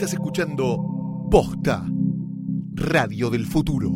[0.00, 1.84] Estás escuchando Posta,
[2.72, 3.90] Radio del Futuro.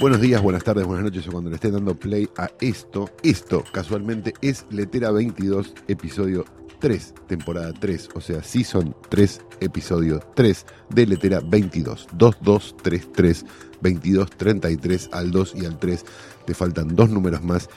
[0.00, 3.10] Buenos días, buenas tardes, buenas noches o cuando le estén dando play a esto.
[3.22, 6.46] Esto casualmente es Letera 22, episodio
[6.78, 12.08] 3, temporada 3, o sea, Season 3, episodio 3 de Letera 22.
[12.12, 13.44] 2233,
[13.80, 16.04] 2233 al 2 y al 3.
[16.46, 17.68] Te faltan dos números más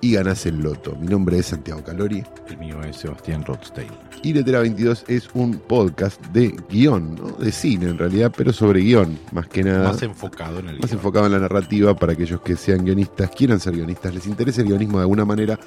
[0.00, 0.96] y ganas el loto.
[0.96, 2.22] Mi nombre es Santiago Calori.
[2.48, 3.90] El mío es Sebastián Rothstein.
[4.22, 7.30] Y Letera 22 es un podcast de guion, ¿no?
[7.32, 9.92] de cine en realidad, pero sobre guion, más que nada.
[9.92, 10.98] Más enfocado en el más guion.
[10.98, 14.68] enfocado en la narrativa para aquellos que sean guionistas, quieran ser guionistas, les interese el
[14.68, 15.58] guionismo de alguna manera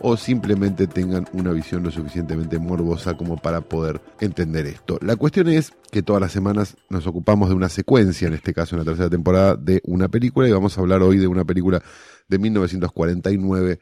[0.00, 4.98] o simplemente tengan una visión lo suficientemente morbosa como para poder entender esto.
[5.02, 8.74] La cuestión es que todas las semanas nos ocupamos de una secuencia, en este caso
[8.74, 11.82] en la tercera temporada, de una película y vamos a hablar hoy de una película
[12.30, 13.78] de 1949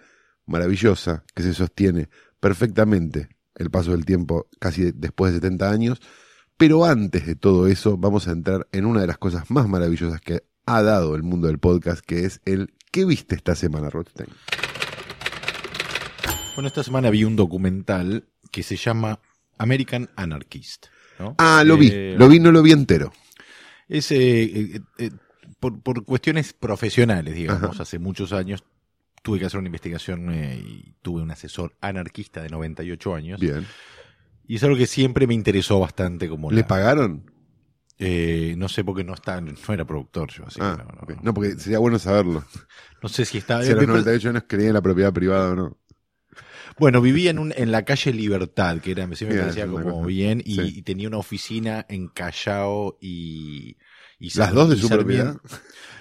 [0.47, 2.09] maravillosa que se sostiene
[2.41, 6.01] perfectamente el paso del tiempo casi después de 70 años.
[6.57, 10.21] Pero antes de todo eso, vamos a entrar en una de las cosas más maravillosas
[10.21, 14.31] que ha dado el mundo del podcast, que es el ¿Qué viste esta semana, Rothstein?
[16.55, 19.21] Bueno, esta semana vi un documental que se llama
[19.59, 20.87] American Anarchist.
[21.19, 21.35] ¿no?
[21.39, 23.13] Ah, lo vi, Eh, lo vi, no lo vi entero.
[23.89, 25.11] Es, eh, eh, eh,
[25.61, 27.83] por, por cuestiones profesionales, digamos, Ajá.
[27.83, 28.65] hace muchos años
[29.23, 33.41] tuve que hacer una investigación eh, y tuve un asesor anarquista de 98 años.
[33.41, 33.67] Bien.
[34.47, 37.31] Y es algo que siempre me interesó bastante como ¿Le la- pagaron?
[37.99, 41.15] eh, no sé porque no está, no era productor yo, así ah, que no, no,
[41.17, 41.23] no.
[41.23, 42.45] no, porque sería bueno saberlo.
[43.03, 43.63] No sé si está.
[43.63, 45.79] Si a los eh, 98 años creía en la propiedad privada o no.
[46.79, 50.05] Bueno, vivía en, un, en la calle Libertad, que era, sí me Bien, parecía como
[50.05, 50.79] bien, y, Sí.
[50.79, 53.77] y tenía una oficina en Callao y...
[54.19, 55.37] y ¿Las dos de su propiedad?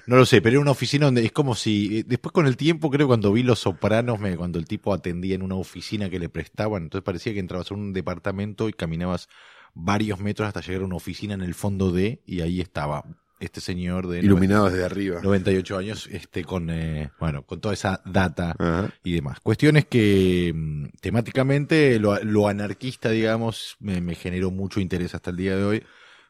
[0.07, 1.99] No lo sé, pero era una oficina donde es como si...
[1.99, 5.35] eh, Después con el tiempo, creo cuando vi Los Sopranos, me, cuando el tipo atendía
[5.35, 9.27] en una oficina que le prestaban, entonces parecía que entrabas en un departamento y caminabas
[9.73, 13.03] varios metros hasta llegar a una oficina en el fondo de, y ahí estaba
[13.39, 15.19] este señor de Iluminado desde arriba.
[15.21, 18.91] 98 años, este, con, eh, bueno, con toda esa data Ajá.
[19.03, 19.39] y demás.
[19.41, 25.37] Cuestiones que mm, temáticamente lo, lo anarquista, digamos, me, me generó mucho interés hasta el
[25.37, 25.83] día de hoy.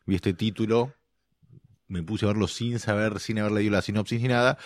[0.06, 0.94] Vi este título,
[1.88, 4.58] me puse a verlo sin saber, sin haber leído la sinopsis ni nada,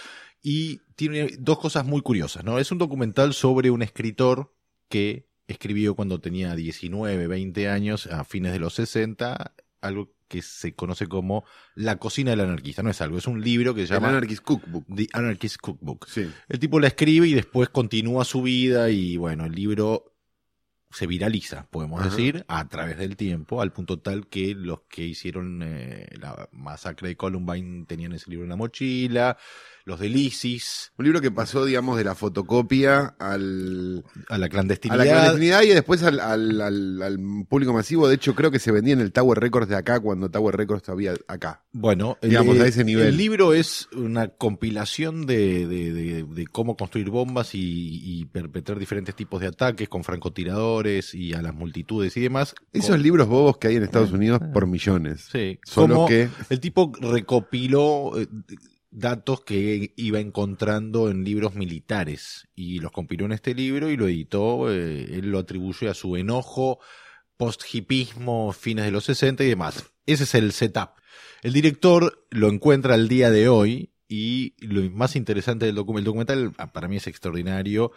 [0.41, 2.59] y tiene dos cosas muy curiosas, ¿no?
[2.59, 4.53] Es un documental sobre un escritor
[4.89, 10.73] que escribió cuando tenía 19, 20 años, a fines de los 60, algo que se
[10.73, 11.43] conoce como
[11.75, 12.81] La cocina del anarquista.
[12.81, 14.85] No es algo, es un libro que se El llama Anarchist Cookbook.
[14.95, 16.07] The Anarchist Cookbook.
[16.07, 16.29] Sí.
[16.47, 20.10] El tipo la escribe y después continúa su vida y bueno, el libro
[20.91, 22.09] se viraliza, podemos Ajá.
[22.09, 27.09] decir, a través del tiempo, al punto tal que los que hicieron eh, la masacre
[27.09, 29.37] de Columbine tenían ese libro en la mochila,
[29.91, 34.49] los de ISIS, Un libro que pasó, digamos, de la fotocopia al, a la a
[34.49, 34.97] clandestinidad.
[34.97, 38.07] la clandestinidad y después al, al- al- al público masivo.
[38.07, 40.89] De hecho, creo que se vendía en el Tower Records de acá cuando Tower Records
[40.89, 41.63] había acá.
[41.71, 43.07] Bueno, el, Digamos, a ese nivel.
[43.07, 48.79] el libro es una compilación de, de- de- de cómo construir bombas y, y perpetrar
[48.79, 52.55] diferentes tipos de ataques con francotiradores y a las multitudes y demás.
[52.73, 55.27] Esos Con- libros bobos que hay en Estados Unidos por millones.
[55.31, 58.27] Sí, Solo como que el tipo recopiló eh,
[58.91, 64.07] datos que iba encontrando en libros militares y los compiló en este libro y lo
[64.07, 64.71] editó.
[64.71, 66.79] eh, él lo atribuye a su enojo
[67.37, 69.91] post-hipismo, fines de los 60 y demás.
[70.05, 70.91] Ese es el setup.
[71.41, 76.03] El director lo encuentra al día de hoy y lo más interesante del docu- el
[76.03, 77.91] documental, ah, para mí es extraordinario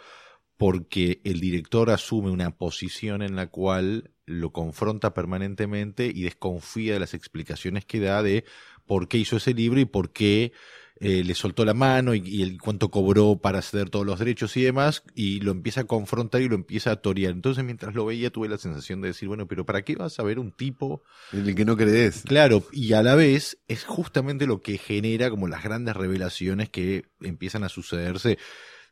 [0.57, 6.99] porque el director asume una posición en la cual lo confronta permanentemente y desconfía de
[7.01, 8.45] las explicaciones que da de
[8.85, 10.53] por qué hizo ese libro y por qué
[10.99, 14.55] eh, le soltó la mano y, y el cuánto cobró para ceder todos los derechos
[14.57, 17.31] y demás, y lo empieza a confrontar y lo empieza a torear.
[17.31, 20.23] Entonces, mientras lo veía, tuve la sensación de decir, bueno, pero ¿para qué vas a
[20.23, 22.23] ver un tipo en el que no crees.
[22.23, 27.05] Claro, y a la vez es justamente lo que genera como las grandes revelaciones que
[27.21, 28.37] empiezan a sucederse,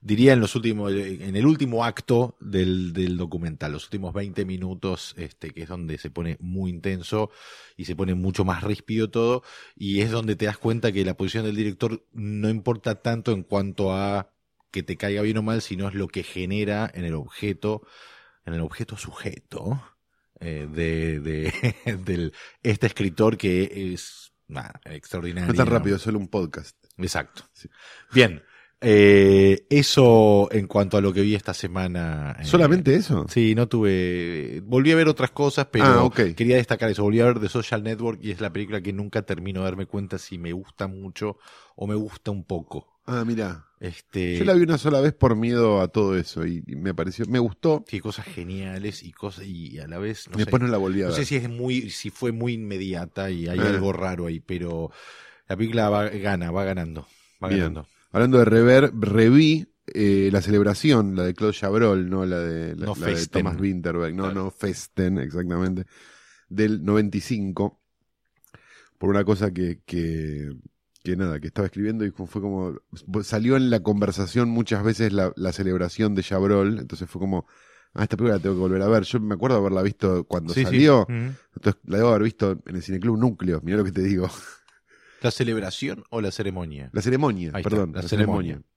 [0.04, 5.16] diría en los últimos, en el último acto del, del documental, los últimos 20 minutos,
[5.18, 7.32] este, que es donde se pone muy intenso
[7.78, 9.44] y se pone mucho más ríspido todo,
[9.76, 13.44] y es donde te das cuenta que la posición del director no importa tanto en
[13.44, 14.30] cuanto a
[14.72, 17.84] que te caiga bien o mal, sino es lo que genera en el objeto,
[18.46, 19.82] en el objeto sujeto,
[20.42, 25.48] eh, de, de del, este escritor que es nada, extraordinario.
[25.48, 26.76] No tan rápido, solo un podcast.
[26.98, 27.46] Exacto.
[27.54, 27.70] Sí.
[28.14, 28.44] Bien.
[28.84, 32.36] Eh, eso en cuanto a lo que vi esta semana.
[32.40, 33.26] eh, ¿Solamente eso?
[33.30, 34.62] Sí, no tuve.
[34.66, 37.04] Volví a ver otras cosas, pero Ah, quería destacar eso.
[37.04, 39.86] Volví a ver The Social Network y es la película que nunca termino de darme
[39.86, 41.38] cuenta si me gusta mucho
[41.76, 43.00] o me gusta un poco.
[43.06, 43.68] Ah, mira.
[43.80, 47.26] Este, Yo la vi una sola vez por miedo a todo eso y, me pareció,
[47.26, 47.84] me gustó.
[47.86, 51.02] Tiene cosas geniales y cosas y a la vez no después sé, no la volví
[51.02, 51.20] a no ver.
[51.20, 53.68] sé si es muy, si fue muy inmediata y hay Ah.
[53.70, 54.90] algo raro ahí, pero
[55.50, 57.06] la película va, gana, va ganando,
[57.44, 57.60] va Bien.
[57.60, 57.88] ganando.
[58.14, 62.86] Hablando de rever, reví eh, la celebración, la de Claude Chabrol, no la de, la,
[62.86, 63.28] No la de.
[63.28, 64.44] Thomas Winterberg, no, Claro.
[64.46, 65.86] no Festen, exactamente,
[66.48, 67.82] del 95,
[68.98, 70.52] por una cosa que, que,
[71.04, 72.76] que nada, que estaba escribiendo y fue como,
[73.24, 77.46] salió en la conversación muchas veces la, la celebración de Chabrol, entonces fue como,
[77.94, 79.04] ah, esta película la tengo que volver a ver.
[79.04, 80.66] Yo me acuerdo haberla visto cuando Sí, sí.
[80.68, 84.30] salió, entonces la debo haber visto en el Cineclub Núcleo, mira lo que te digo.
[85.24, 86.90] ¿La celebración o la ceremonia?
[86.94, 88.54] La ceremonia, Ahí está, perdón, la la, ceremonia.
[88.54, 88.68] ceremonia.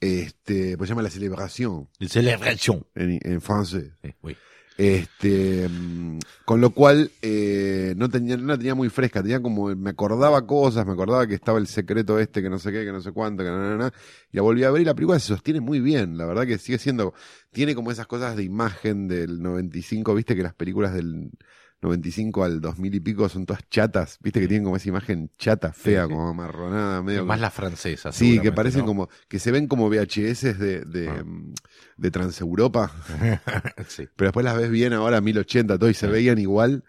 [0.00, 2.86] Este, pues se llama la celebración La celebración.
[2.94, 3.90] en, en francés.
[4.02, 4.36] Sí, oui.
[4.76, 9.74] Este, mm, con lo cual eh, no tenía, no la tenía muy fresca, tenía como,
[9.74, 12.92] me acordaba cosas, me acordaba que estaba el secreto este, que no sé qué, que
[12.92, 13.86] no sé cuánto, que no, no, no,
[14.30, 16.58] y la volví a ver y la película se sostiene muy bien, la verdad que
[16.58, 17.12] sigue siendo,
[17.50, 21.32] tiene como esas cosas de imagen del 95, viste que las películas del
[21.80, 25.72] 95 al 2000 y pico son todas chatas, viste que tienen como esa imagen chata,
[25.72, 26.14] fea, Sí, sí.
[26.14, 28.10] como amarronada, medio Más como- la francesa.
[28.12, 28.86] Sí, que parecen ¿no?
[28.86, 31.22] como, que se ven como VHS de, de, Ah.
[31.24, 31.54] mm,
[31.96, 32.90] de Transeuropa,
[33.88, 34.08] sí.
[34.16, 36.84] pero después las ves bien ahora, 1080, todo, y se veían igual.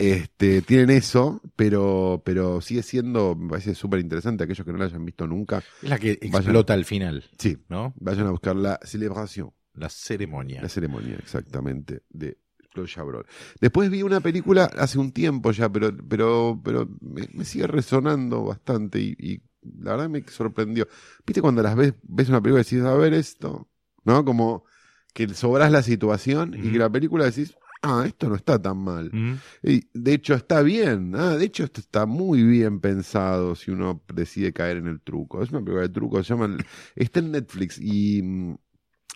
[0.00, 4.84] Este, tienen eso, pero, pero sigue siendo, me parece súper interesante, aquellos que no la
[4.84, 6.36] hayan visto nunca, Es la que Vayan.
[6.36, 7.94] explota al final, sí, ¿no?
[7.98, 10.62] vayan a buscar la celebración, La ceremonia.
[10.62, 12.38] la ceremonia, exactamente, de
[12.78, 13.26] Claude Chabrol.
[13.60, 18.44] Después vi una película hace un tiempo ya, pero, pero, pero me, me sigue resonando
[18.44, 19.42] bastante y, y
[19.82, 20.86] la verdad me sorprendió.
[21.26, 23.68] ¿Viste cuando las ves, ves una película y decís, a ver esto?
[24.04, 24.24] ¿No?
[24.24, 24.64] Como
[25.12, 29.10] que sobrás la situación y que la película decís, ah, esto no está tan mal.
[29.12, 29.34] Mm.
[29.62, 34.02] Y de hecho está bien, ah, de hecho esto está muy bien pensado si uno
[34.12, 35.42] decide caer en el truco.
[35.42, 36.56] Es una película de truco, se llama,
[36.94, 38.56] está en Netflix y mm,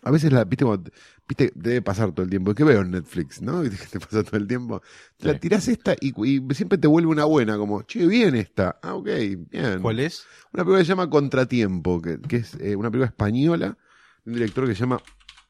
[0.05, 0.83] a veces la, viste, como,
[1.29, 2.55] viste, debe pasar todo el tiempo.
[2.55, 3.61] ¿Qué veo en Netflix, no?
[3.63, 4.83] ¿Viste que te pasa todo el tiempo?
[5.19, 5.29] Sí.
[5.29, 6.13] La tirás esta y,
[6.55, 8.79] siempre te vuelve una buena, como, che, bien esta.
[8.83, 9.09] Ah, ok,
[9.51, 9.81] bien.
[9.81, 10.27] ¿Cuál es?
[10.53, 13.79] Una película que se llama Contratiempo, que, es eh, una película española
[14.25, 15.01] de un director que se llama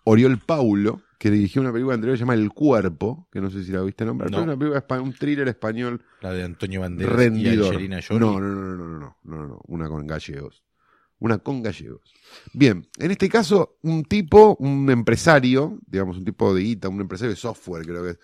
[0.04, 3.64] Oriol Paulo, que dirigió una película anterior que se llama El Cuerpo, que no sé
[3.64, 4.37] si la viste nombrar, no.
[4.37, 6.02] pero es una película, un thriller español.
[6.20, 7.64] La de Antonio Banderas rendidor.
[7.64, 8.20] y Angelina Jolie.
[8.20, 10.62] No, no, no, no, no, no, no, no, una con gallegos.
[11.22, 12.12] Una con gallegos.
[12.52, 17.30] Bien, en este caso, un tipo, un empresario, digamos, un tipo de guita, un empresario
[17.30, 18.19] de software, creo que es,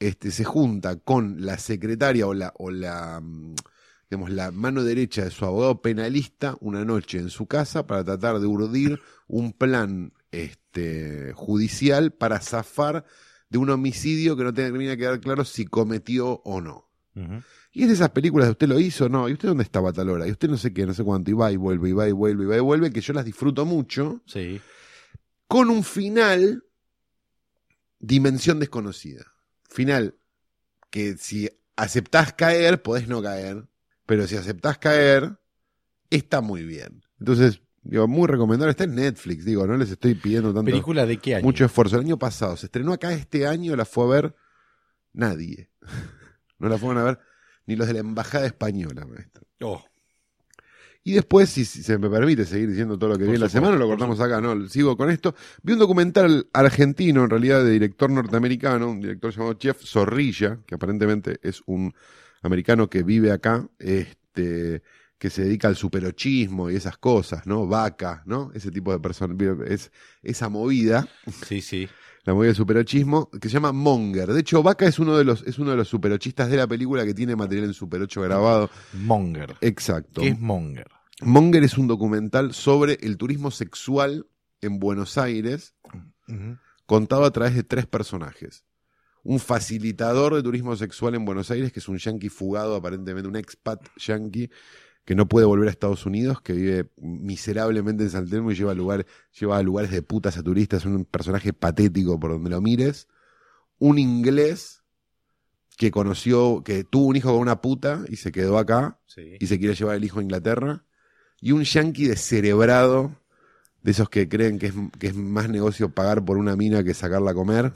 [0.00, 3.54] este, se junta con la secretaria o la, mm,
[4.10, 8.40] digamos, la mano derecha de su abogado penalista una noche en su casa para tratar
[8.40, 13.04] de urdir un plan este, judicial para zafar
[13.50, 16.88] de un homicidio que no termina de quedar claro si cometió o no.
[17.72, 19.92] Y es de esas películas de usted lo hizo, no, y usted dónde estaba a
[19.92, 21.92] tal hora, y usted no sé qué, no sé cuánto, y va y vuelve, y
[21.92, 24.60] va y vuelve, y va y vuelve, que yo las disfruto mucho, Sí.
[25.48, 26.64] con un final,
[27.98, 29.24] dimensión desconocida.
[29.68, 30.16] Final
[30.90, 33.66] que si aceptás caer, podés no caer,
[34.06, 35.38] pero si aceptás caer,
[36.10, 37.02] está muy bien.
[37.18, 41.16] Entonces, digo, muy recomendable, está en Netflix, digo, no les estoy pidiendo tanto, ¿Película de
[41.16, 41.44] qué año?
[41.44, 41.96] mucho esfuerzo.
[41.96, 44.36] El año pasado se estrenó acá este año, la fue a ver
[45.12, 45.70] nadie.
[46.58, 47.18] No la fueron a ver
[47.66, 49.46] ni los de la embajada española, maestro.
[49.60, 49.82] Oh,
[51.04, 53.48] Y después, si, si se me permite seguir diciendo todo lo que vi en la
[53.48, 54.68] semana, lo cortamos acá, ¿no?
[54.68, 55.34] Sigo con esto.
[55.62, 60.76] Vi un documental argentino, en realidad, de director norteamericano, un director llamado Jeff Zorrilla, que
[60.76, 61.92] aparentemente es un
[62.42, 64.82] americano que vive acá, este,
[65.18, 67.66] que se dedica al superochismo y esas cosas, ¿no?
[67.66, 68.50] Vaca, ¿no?
[68.54, 69.90] Ese tipo de personas, es
[70.22, 71.08] esa movida
[71.46, 71.88] sí, sí.
[72.24, 74.32] La movida del superochismo, que se llama Monger.
[74.32, 77.04] De hecho, Vaca es uno de los, es uno de los superochistas de la película
[77.04, 78.70] que tiene material en Super 8 grabado.
[78.92, 79.56] Monger.
[79.60, 80.20] Exacto.
[80.20, 80.88] ¿Qué es Monger?
[81.20, 84.26] Monger es un documental sobre el turismo sexual
[84.60, 85.74] en Buenos Aires,
[86.86, 88.64] contado a través de tres personajes.
[89.24, 93.36] Un facilitador de turismo sexual en Buenos Aires, que es un yankee fugado, aparentemente un
[93.36, 94.50] expat yankee,
[95.04, 98.72] que no puede volver a Estados Unidos, que vive miserablemente en San Telmo y lleva
[98.72, 99.06] a, lugar,
[99.38, 103.08] lleva a lugares de putas a turistas, es un personaje patético por donde lo mires.
[103.78, 104.82] Un inglés
[105.76, 109.36] que conoció, que tuvo un hijo con una puta y se quedó acá Sí.
[109.40, 110.84] y se quiere llevar el hijo a Inglaterra.
[111.40, 113.16] Y un yankee descerebrado,
[113.82, 116.94] de esos que creen que es, que es más negocio pagar por una mina que
[116.94, 117.72] sacarla a comer,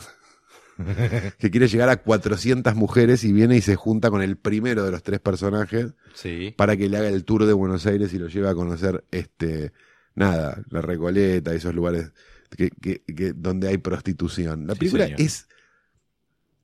[1.38, 4.90] que quiere llegar a 400 mujeres y viene y se junta con el primero de
[4.90, 6.54] los tres personajes Sí.
[6.56, 9.72] para que le haga el tour de Buenos Aires y lo lleve a conocer este
[10.14, 12.12] nada, la Recoleta, esos lugares
[12.56, 14.66] que, que- que- donde hay prostitución.
[14.66, 15.20] La Sí, película señor.
[15.20, 15.46] es,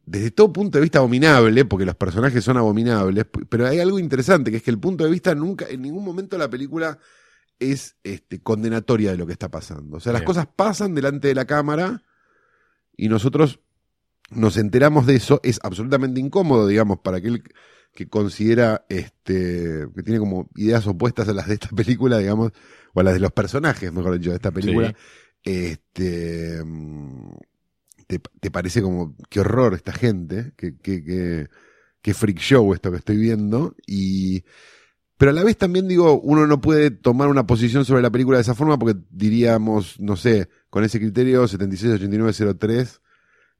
[0.04, 4.50] desde todo punto de vista, abominable, porque los personajes son abominables, pero hay algo interesante,
[4.50, 6.98] que es que el punto de vista nunca, en ningún momento la película
[7.60, 9.98] es este, condenatoria de lo que está pasando.
[9.98, 10.26] O sea, las Bien.
[10.26, 12.02] cosas pasan delante de la cámara
[12.96, 13.60] y nosotros
[14.34, 15.40] nos enteramos de eso.
[15.42, 17.42] Es absolutamente incómodo, digamos, para aquel
[17.94, 22.52] que considera este que tiene como ideas opuestas a las de esta película, digamos,
[22.94, 24.94] o a las de los personajes, mejor dicho, de esta película.
[25.42, 26.62] Este
[28.06, 31.48] te, te parece como qué horror esta gente, qué, qué, qué,
[32.00, 33.74] qué freak show esto que estoy viendo.
[33.86, 34.44] Y
[35.16, 38.38] pero a la vez también digo, uno no puede tomar una posición sobre la película
[38.38, 43.01] de esa forma porque diríamos, no sé, con ese criterio 768903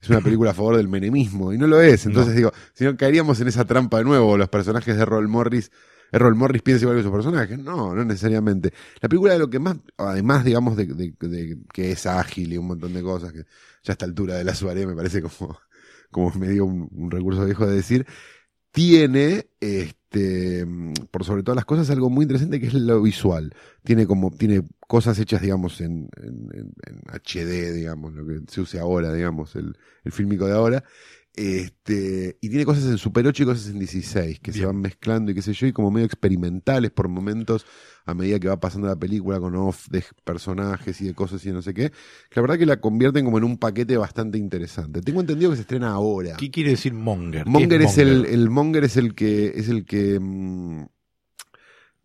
[0.03, 2.07] es una película a favor del menemismo y no lo es.
[2.07, 2.37] Entonces No.
[2.37, 5.71] digo, si no caeríamos en esa trampa de nuevo, los personajes de Errol Morris,
[6.11, 7.59] Errol Morris piensa igual que sus personajes.
[7.59, 8.73] No, no necesariamente.
[9.01, 12.59] La película de lo que más, además, digamos, de, de- de que es ágil y
[12.59, 13.45] un montón de cosas, que
[13.83, 15.59] ya a esta altura de la Suárez me parece como,
[16.11, 18.07] como medio un, un recurso viejo de decir,
[18.73, 20.67] tiene, este,
[21.11, 23.55] por sobre todas las cosas, algo muy interesante que es lo visual.
[23.85, 28.83] Tiene como, tiene cosas hechas, digamos, en- en- en HD, digamos, lo que se usa
[28.83, 30.85] ahora, digamos, el, el fílmico de ahora.
[31.35, 35.31] Este, y tiene cosas en Super 8 y cosas en 16 que se van mezclando
[35.31, 37.65] y qué sé yo, y como medio experimentales por momentos
[38.05, 41.53] a medida que va pasando la película con off de personajes y de cosas y
[41.53, 41.91] no sé qué.
[41.91, 45.01] Que la verdad que la convierten como en un paquete bastante interesante.
[45.01, 46.37] Tengo entendido que se estrena ahora.
[46.37, 47.45] ¿Qué quiere decir Monger?
[47.45, 48.35] ¿Qué Monger es, el, Monger?
[48.35, 50.85] el Monger es el que es el que mm,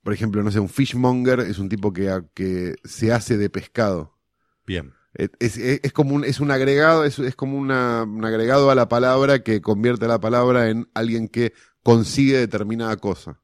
[0.08, 4.18] por ejemplo, no sé, un fishmonger es un tipo que, que se hace de pescado.
[4.66, 4.94] Bien.
[5.18, 8.76] Es, es- es como un, es un agregado, es, es como una- un agregado a
[8.76, 13.40] la palabra que convierte la palabra en alguien que consigue determinada cosa.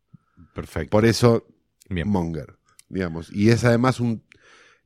[0.53, 0.91] Perfecto.
[0.91, 1.45] Por eso,
[1.89, 2.07] Bien.
[2.07, 2.57] monger,
[2.89, 3.31] digamos.
[3.33, 4.23] Y es además un,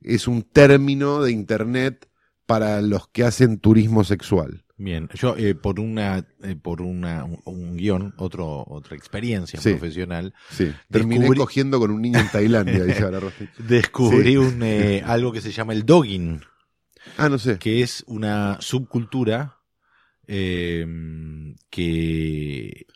[0.00, 2.08] es un término de internet
[2.46, 4.64] para los que hacen turismo sexual.
[4.80, 9.70] Bien, yo eh, por una eh, por una un, un guion, otro otra experiencia Sí.
[9.70, 10.72] profesional, Sí.
[10.88, 13.04] Terminé Descubrí- cogiendo con un niño en Tailandia, dice
[13.58, 16.40] descubrí un eh, algo que se llama el dogging,
[17.16, 17.58] Ah, no sé.
[17.58, 19.58] que es una subcultura
[20.26, 20.86] eh,
[21.70, 22.86] que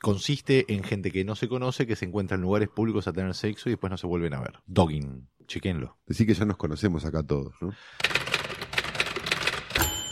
[0.00, 3.34] consiste en gente que no se conoce, que se encuentra en lugares públicos a tener
[3.34, 4.58] sexo y después no se vuelven a ver.
[4.66, 5.98] Dogging, chequenlo.
[6.06, 7.72] Decir que ya nos conocemos acá todos, ¿no?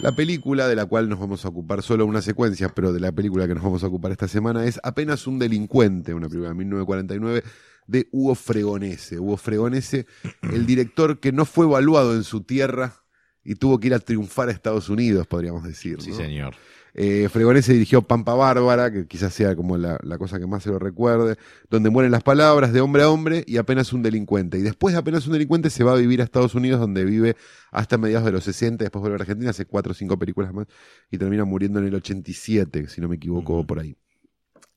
[0.01, 3.11] La película de la cual nos vamos a ocupar, solo una secuencia, pero de la
[3.11, 6.55] película que nos vamos a ocupar esta semana es Apenas un delincuente, una película de
[6.55, 7.43] 1949
[7.89, 9.19] de Hugo Fregonese.
[9.19, 10.07] Hugo Fregonese,
[10.43, 13.03] el director que no fue evaluado en su tierra
[13.49, 16.03] y tuvo que ir a triunfar a Estados Unidos, podríamos decir.
[16.03, 16.55] Sí, señor.
[16.93, 20.69] Eh, Fregonese dirigió Pampa Bárbara, que quizás sea como la, la cosa que más se
[20.69, 21.37] lo recuerde,
[21.71, 24.59] donde mueren las palabras de hombre a hombre y apenas un delincuente.
[24.59, 27.37] Y después de apenas un delincuente se va a vivir a Estados Unidos, donde vive
[27.71, 30.67] hasta mediados de los 60, después vuelve a Argentina, hace cuatro o cinco películas más,
[31.11, 33.97] y termina muriendo en el 87, si no me equivoco, por ahí.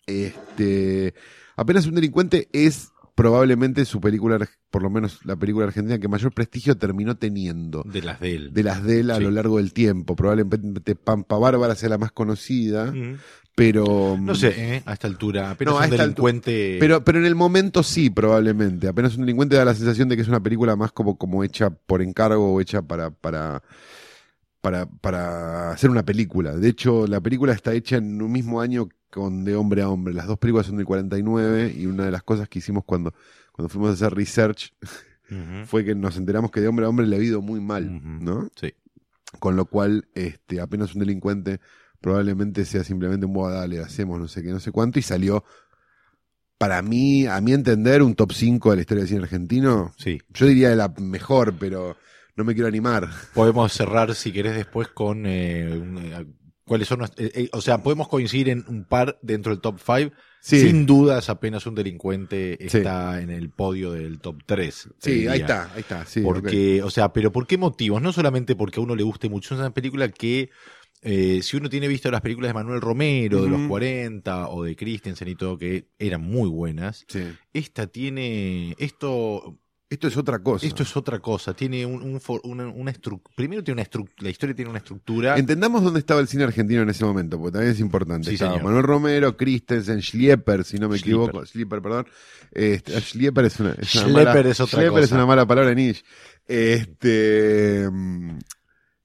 [0.07, 1.13] Este,
[1.57, 4.39] apenas un delincuente es probablemente su película,
[4.69, 8.53] por lo menos la película argentina que mayor prestigio terminó teniendo De las de él.
[8.53, 9.23] de las de él a Sí.
[9.23, 10.15] lo largo del tiempo.
[10.15, 13.17] Probablemente Pampa Bárbara sea la más conocida, Mm.
[13.55, 14.17] pero.
[14.19, 14.83] No sé, ¿eh?
[14.85, 16.77] a esta altura, apenas No, un delincuente.
[16.79, 18.87] Pero, pero en el momento sí, probablemente.
[18.87, 21.69] Apenas un delincuente da la sensación de que es una película más como, como hecha
[21.69, 23.61] por encargo o hecha para, para,
[24.61, 26.55] para, para hacer una película.
[26.55, 30.13] De hecho, la película está hecha en un mismo año con De Hombre a Hombre.
[30.13, 33.13] Las dos películas son del 49 y una de las cosas que hicimos cuando,
[33.51, 34.73] cuando fuimos a hacer research
[35.65, 38.01] fue que nos enteramos que De Hombre a Hombre le ha ido muy mal.
[38.23, 38.49] ¿no?
[38.59, 38.73] Sí.
[39.39, 41.59] Con lo cual, este, apenas un delincuente
[41.99, 45.45] probablemente sea simplemente un boda, dale, hacemos no sé qué, no sé cuánto, y salió,
[46.57, 49.93] para mí, a mi entender, un top 5 de la historia del cine argentino.
[49.97, 50.19] Sí.
[50.29, 51.95] Yo diría de la mejor, pero
[52.35, 53.09] no me quiero animar.
[53.33, 56.25] Podemos cerrar, si querés, después con eh, un, eh,
[56.71, 57.01] cuáles son.
[57.03, 60.15] eh, eh, o sea, podemos coincidir en un par dentro del top 5.
[60.39, 62.77] Sí, Sin dudas, apenas un delincuente Sí.
[62.77, 64.89] está en el podio del top 3.
[64.99, 66.05] sí, ahí está, ahí está.
[66.05, 66.21] Sí.
[66.21, 68.01] Porque, o sea, pero ¿por qué motivos?
[68.01, 70.49] No solamente porque a uno le guste mucho, es una película que,
[71.01, 73.67] eh, si uno tiene visto las películas de Manuel Romero, de los Ujú.
[73.67, 77.23] 40, o de Christensen y todo, que eran muy buenas, Sí.
[77.53, 79.59] esta tiene, esto,
[79.91, 80.65] Esto es otra cosa.
[80.65, 82.71] esto es otra cosa, tiene un, un for- una,
[83.35, 86.81] primero tiene una estructura, la historia tiene una estructura, Entendamos dónde estaba el cine argentino
[86.81, 88.29] en ese momento, porque también es importante.
[88.29, 88.63] Sí, estaba señor.
[88.65, 91.23] Manuel Romero, Christensen, Schlieper, si no me Schlieper.
[91.25, 91.45] equivoco.
[91.45, 92.07] Schlieper, perdón.
[92.53, 95.71] Este, Schlieper es una, es una Schlepper mala, es otra Schlepper es una mala palabra
[95.73, 95.95] en.
[96.47, 97.89] Este,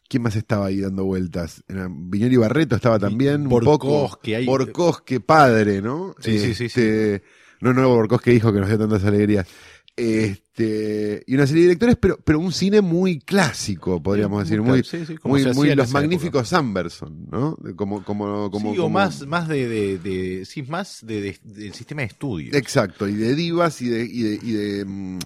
[0.09, 1.65] ¿Quién más estaba ahí dando vueltas?
[1.67, 4.19] Era Viñoli Barreto estaba también, un poco.
[4.25, 6.15] Hay- Borcosque, padre, ¿no?
[6.21, 7.23] Sí, sí, sí, Este,
[7.61, 9.49] No, no, Borcosque dijo que nos dio tantas alegrías.
[9.97, 14.83] Este, y una serie de directores, pero, pero un cine muy clásico, podríamos decir, muy,
[14.85, 17.57] Sí, muy, muy los magníficos Samberson, ¿no?
[17.63, 21.21] De Como, como, como, sí, o como- más, más de, de, de- sí, más de,
[21.23, 22.55] de- del sistema de estudio.
[22.55, 25.19] Exacto, y de divas y de, y de, y de, mm,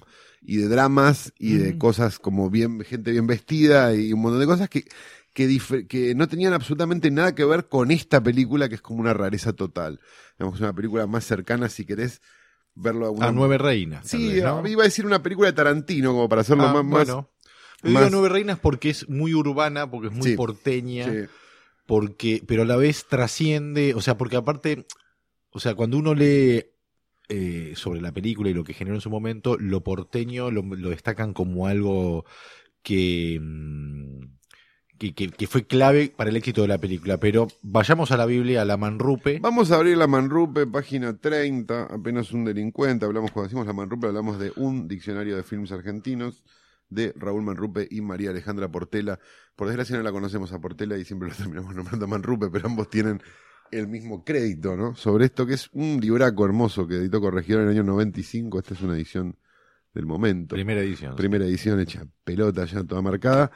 [0.43, 4.47] y de dramas y de cosas como bien, gente bien vestida y un montón de
[4.47, 4.85] cosas que,
[5.33, 5.59] que,
[5.89, 9.53] que no tenían absolutamente nada que ver con esta película que es como una rareza
[9.53, 10.01] total.
[10.39, 12.23] Digamos, es una película más cercana si querés
[12.75, 13.27] verlo a una...
[13.27, 14.07] a Nueve Reinas.
[14.09, 14.67] Sí, vez, ¿no?
[14.67, 17.07] iba a decir una película de Tarantino como para hacerlo Ah, más...
[17.07, 17.31] bueno.
[17.83, 21.19] Yo más- digo Nueve Reinas porque es muy urbana, porque es muy Sí, porteña, sí.
[21.87, 24.87] porque, pero a la vez trasciende, o sea, porque aparte,
[25.51, 26.67] o sea, cuando uno lee
[27.29, 30.91] eh, sobre la película y lo que generó en su momento, lo porteño lo, lo
[30.91, 32.25] destacan como algo
[32.83, 34.25] que, mm,
[35.01, 37.19] que, que- que fue clave para el éxito de la película.
[37.19, 39.39] Pero vayamos a la Biblia, a la Manrupe.
[39.41, 43.07] Vamos a abrir la Manrupe, página 30, apenas un delincuente.
[43.07, 46.45] Hablamos, cuando decimos la Manrupe, hablamos de un diccionario de films argentinos
[46.91, 49.19] de Raúl Manrupe y María Alejandra Portela.
[49.57, 52.67] Por desgracia no la conocemos a Portela y siempre lo terminamos nombrando a Manrupe, pero
[52.67, 53.23] ambos tienen
[53.71, 54.95] el mismo crédito, ¿no?
[54.97, 58.59] Sobre esto que es un libraco hermoso que editó Corregidor en el año 95.
[58.59, 59.37] Esta es una edición
[59.95, 60.55] del momento.
[60.57, 61.15] Primera edición.
[61.17, 63.51] Primera edición hecha pelota ya toda marcada.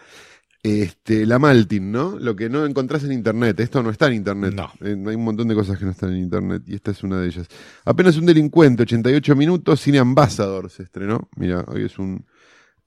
[0.65, 2.19] Este, la Maltin, ¿no?
[2.19, 3.61] Lo que no encontrás en internet.
[3.61, 4.55] Esto no está en internet.
[4.55, 4.73] No.
[4.81, 7.21] Eh, hay un montón de cosas que no están en internet y esta es una
[7.21, 7.47] de ellas.
[7.85, 11.29] Apenas un delincuente, 88 minutos, Cine Ambassador se estrenó.
[11.37, 12.25] Mira, hoy es un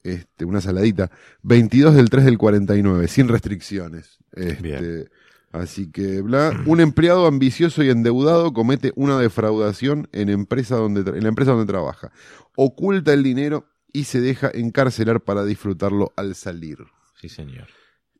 [0.01, 1.11] este, una saladita.
[1.43, 4.17] 22 del 3 del 49, sin restricciones.
[4.31, 5.09] Este, Bien.
[5.51, 6.63] Así que, bla.
[6.65, 11.71] Un empleado ambicioso y endeudado comete una defraudación en, empresa donde en la empresa donde
[11.71, 12.11] trabaja.
[12.55, 16.79] Oculta el dinero y se deja encarcelar para disfrutarlo al salir.
[17.19, 17.67] Sí, señor.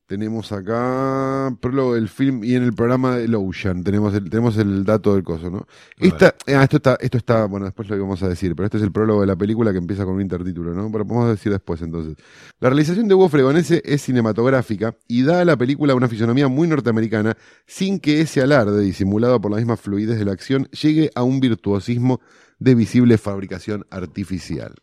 [0.08, 4.86] Tenemos acá prólogo del film y en el programa de Ocean tenemos el, tenemos el
[4.86, 5.68] dato del coso, ¿no?
[5.98, 8.84] Esta, ah, esto está, esto está, bueno, después lo vamos a decir, pero este es
[8.84, 10.90] el prólogo de la película que empieza con un intertítulo, ¿no?
[10.94, 12.16] Pero podemos decir después entonces.
[12.62, 16.70] La realización de Hugo Fregonese es cinematográfica y da a la película una fisonomía muy
[16.70, 17.36] norteamericana
[17.66, 21.42] sin que ese alarde, disimulado por la misma fluidez de la acción, llegue a un
[21.42, 22.22] virtuosismo
[22.60, 24.74] de visible fabricación artificial.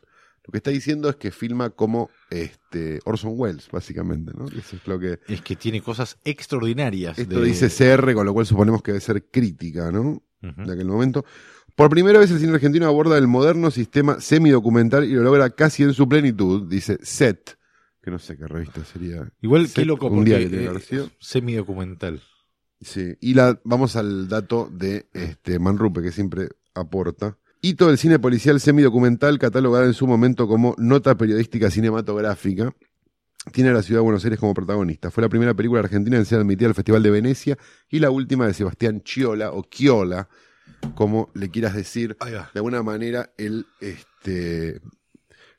[0.47, 4.45] Lo que está diciendo es que filma como este Orson Welles, básicamente, ¿no?
[4.47, 7.19] Eso es lo que Es que tiene cosas extraordinarias.
[7.19, 10.23] esto de- dice CR, con lo cual suponemos que debe ser crítica, ¿no?
[10.43, 11.25] De aquel momento.
[11.75, 15.83] Por primera vez el cine argentino aborda el moderno sistema semidocumental y lo logra casi
[15.83, 17.57] en su plenitud, dice SET,
[18.03, 19.27] que no sé qué revista sería.
[19.41, 21.11] Igual, qué loco, un porque diario tiene que eh, sido.
[21.19, 22.21] semidocumental.
[22.83, 27.39] Sí, y la, vamos al dato de este Manrupe, que siempre aporta.
[27.67, 32.77] Hito del cine policial semidocumental, catalogada en su momento como nota periodística cinematográfica,
[33.53, 35.11] tiene a la ciudad de Buenos Aires como protagonista.
[35.11, 37.57] Fue la primera película argentina en ser admitida al Festival de Venecia
[37.89, 40.29] y la última de Sebastián Chiola, o Chiola,
[40.95, 44.83] como le quieras decir, de alguna manera el este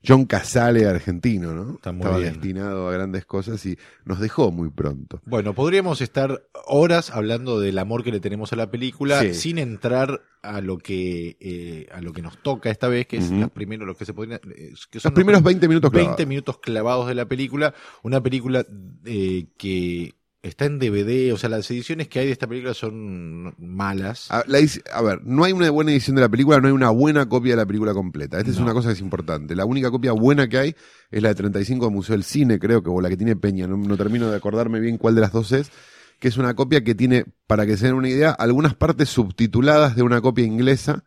[0.08, 1.76] John Casale argentino, ¿no?
[1.76, 2.34] Está muy Estaba bien.
[2.34, 5.22] destinado a grandes cosas y nos dejó muy pronto.
[5.26, 9.34] Bueno, podríamos estar horas hablando del amor que le tenemos a la película Sí.
[9.34, 13.32] sin entrar a lo que eh, a lo que nos toca esta vez, que es
[13.54, 16.28] primeros, lo que se podrían, eh, que son Los primeros 20 minutos 20 clavados.
[16.28, 18.66] minutos clavados de la película, una película
[19.06, 20.14] eh, que
[20.48, 24.30] está en DVD, o sea, las ediciones que hay de esta película son malas.
[24.32, 26.74] A, la edi- a ver, no hay una buena edición de la película, no hay
[26.74, 28.38] una buena copia de la película completa.
[28.38, 29.56] Esta es una cosa que es importante.
[29.56, 30.76] La única copia buena que hay
[31.12, 33.68] es la de 35 de Museo del Cine, creo que, o la que tiene Peña.
[33.68, 35.72] No, no termino de acordarme bien cuál de las dos es.
[36.20, 39.96] Que es una copia que tiene, para que se den una idea, algunas partes subtituladas
[39.96, 41.04] de una copia inglesa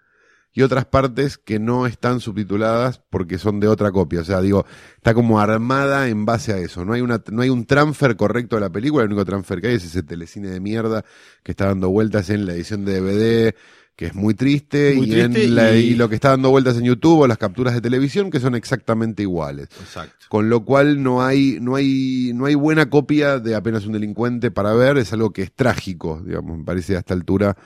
[0.59, 4.23] y otras partes que no están subtituladas porque son de otra copia.
[4.23, 4.67] O sea, digo,
[4.97, 6.85] está como armada en base a eso.
[6.85, 9.05] No hay, una, no hay un transfer correcto de la película.
[9.05, 11.05] El único transfer que hay es ese telecine de mierda
[11.45, 13.55] que está dando vueltas en la edición de DVD,
[13.95, 16.51] que es muy triste, Muy y, triste en la- y- y lo que está dando
[16.51, 19.69] vueltas en YouTube o las capturas de televisión, que son exactamente iguales.
[19.81, 20.27] Exacto.
[20.29, 24.51] Con lo cual no hay, no hay, no hay buena copia de apenas un delincuente
[24.51, 27.57] para ver, es algo que es trágico, digamos, me parece a esta altura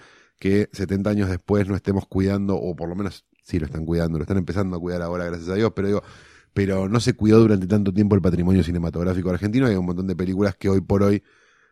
[0.43, 4.19] que 70 años después no estemos cuidando, o por lo menos sí lo están cuidando,
[4.19, 6.03] lo están empezando a cuidar ahora, gracias a Dios, pero digo,
[6.53, 10.17] pero no se cuidó durante tanto tiempo el patrimonio cinematográfico argentino, hay un montón de
[10.17, 11.23] películas que hoy por hoy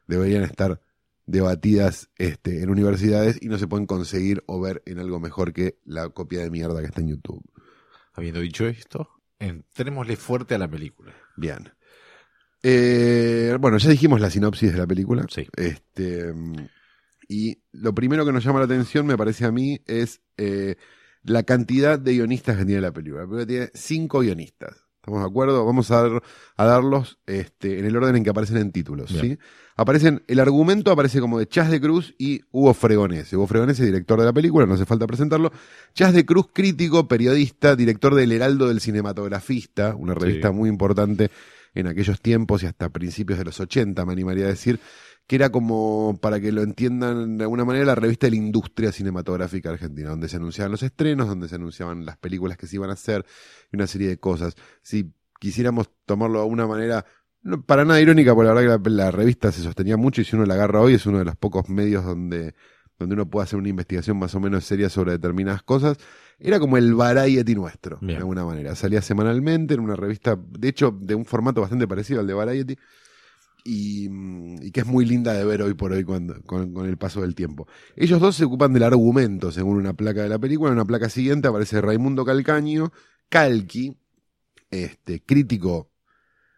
[0.06, 0.80] deberían estar
[1.26, 5.80] debatidas este, en universidades y no se pueden conseguir o ver en algo mejor que
[5.85, 7.42] la copia de mierda que está en YouTube.
[8.12, 9.09] Habiendo dicho esto,
[9.40, 11.12] entrémosle fuerte a la película.
[11.37, 11.72] Bien.
[12.62, 15.26] Eh, bueno, ya dijimos la sinopsis de la película.
[15.28, 15.48] Sí.
[15.56, 16.33] Este,
[17.30, 20.74] y lo primero que nos llama la atención, me parece a mí, es eh,
[21.22, 23.22] la cantidad de guionistas que tiene la película.
[23.22, 24.84] La película tiene cinco guionistas.
[24.96, 25.64] ¿Estamos de acuerdo?
[25.64, 26.22] Vamos a, dar,
[26.56, 29.12] a darlos este, en el orden en que aparecen en títulos.
[29.12, 29.24] Bien.
[29.24, 29.38] ¿sí?
[29.76, 33.36] Aparecen, el argumento aparece como de Chas de Cruz y Hugo Fregonese.
[33.36, 35.52] Hugo Fregonese, director de la película, no hace falta presentarlo.
[35.94, 40.54] Chas de Cruz, crítico, periodista, director del Heraldo del Cinematografista, una revista Sí.
[40.54, 41.30] muy importante
[41.74, 44.80] en aquellos tiempos y hasta principios de los 80, me animaría a decir,
[45.26, 48.92] que era como, para que lo entiendan de alguna manera, la revista de la industria
[48.92, 52.90] cinematográfica argentina, donde se anunciaban los estrenos, donde se anunciaban las películas que se iban
[52.90, 53.24] a hacer
[53.72, 54.54] y una serie de cosas.
[54.83, 57.04] Si quisiéramos tomarlo de una manera,
[57.42, 60.24] no, para nada irónica, porque la verdad que la, la revista se sostenía mucho y
[60.24, 62.54] si uno la agarra hoy es uno de los pocos medios donde,
[62.98, 65.96] donde uno puede hacer una investigación más o menos seria sobre determinadas cosas,
[66.38, 68.14] era como el Variety nuestro, Bien.
[68.14, 68.74] de alguna manera.
[68.74, 72.76] Salía semanalmente en una revista, de hecho, de un formato bastante parecido al de Variety,
[73.64, 76.88] y, mm, y que es muy linda de ver hoy por hoy cuando, con, con
[76.88, 77.66] el paso del tiempo.
[77.96, 80.70] Ellos dos se ocupan del argumento, según una placa de la película.
[80.70, 82.92] En una placa siguiente aparece Raimundo Calcaño,
[83.28, 83.96] Calqui,
[84.70, 85.90] este, crítico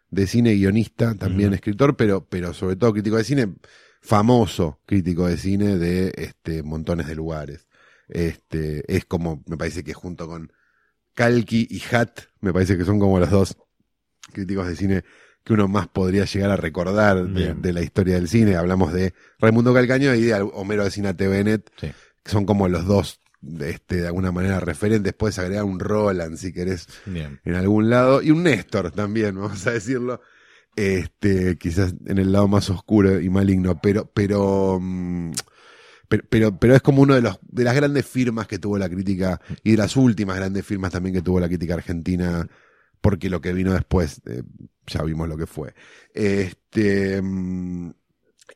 [0.09, 3.53] de cine, guionista, también escritor, pero, pero sobre todo crítico de cine,
[4.01, 7.67] famoso crítico de cine de este, montones de lugares.
[8.07, 10.51] Este, es como, me parece que junto con
[11.15, 13.57] Calqui y Hat, me parece que son como los dos
[14.31, 15.03] críticos de cine
[15.43, 18.55] que uno más podría llegar a recordar de, la historia del cine.
[18.55, 21.91] Hablamos de Raimundo Calcaño y de Homero de Cinate Bennett, Sí.
[22.23, 25.13] que son como los dos, de, este, de alguna manera referentes.
[25.13, 27.41] Puedes agregar un Roland si querés Bien.
[27.43, 30.21] en algún lado, y un Néstor también, vamos a decirlo,
[30.77, 35.31] este, quizás en el lado más oscuro y maligno, pero, pero, mm,
[36.07, 38.87] pero, pero, pero es como uno de los, de las grandes firmas que tuvo la
[38.89, 42.47] crítica, y de las últimas grandes firmas también que tuvo la crítica argentina,
[43.01, 44.43] porque lo que vino después, eh,
[44.87, 45.73] ya vimos lo que fue.
[46.13, 47.21] Este,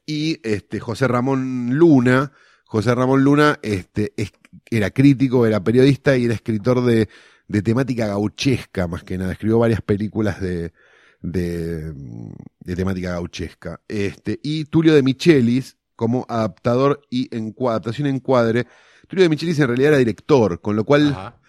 [0.06, 2.32] y este, José Ramón Luna,
[2.66, 4.34] José Ramón Luna, este, es-
[4.70, 7.08] era crítico, era periodista y era escritor de,
[7.48, 9.32] de temática gauchesca, más que nada.
[9.34, 10.74] Escribió varias películas de,
[11.22, 13.82] de, de temática gauchesca.
[13.88, 18.68] Este, y Tulio de Michelis, como adaptador y encua- adaptación en encuadre.
[19.08, 21.40] Tulio de Michelis en realidad era director, con lo cual Ajá.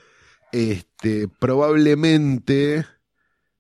[0.53, 2.85] este, probablemente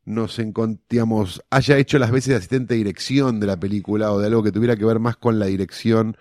[0.08, 4.26] nos encontramos, haya hecho las veces de asistente de dirección de la película o de
[4.26, 6.16] algo que tuviera que ver más con la dirección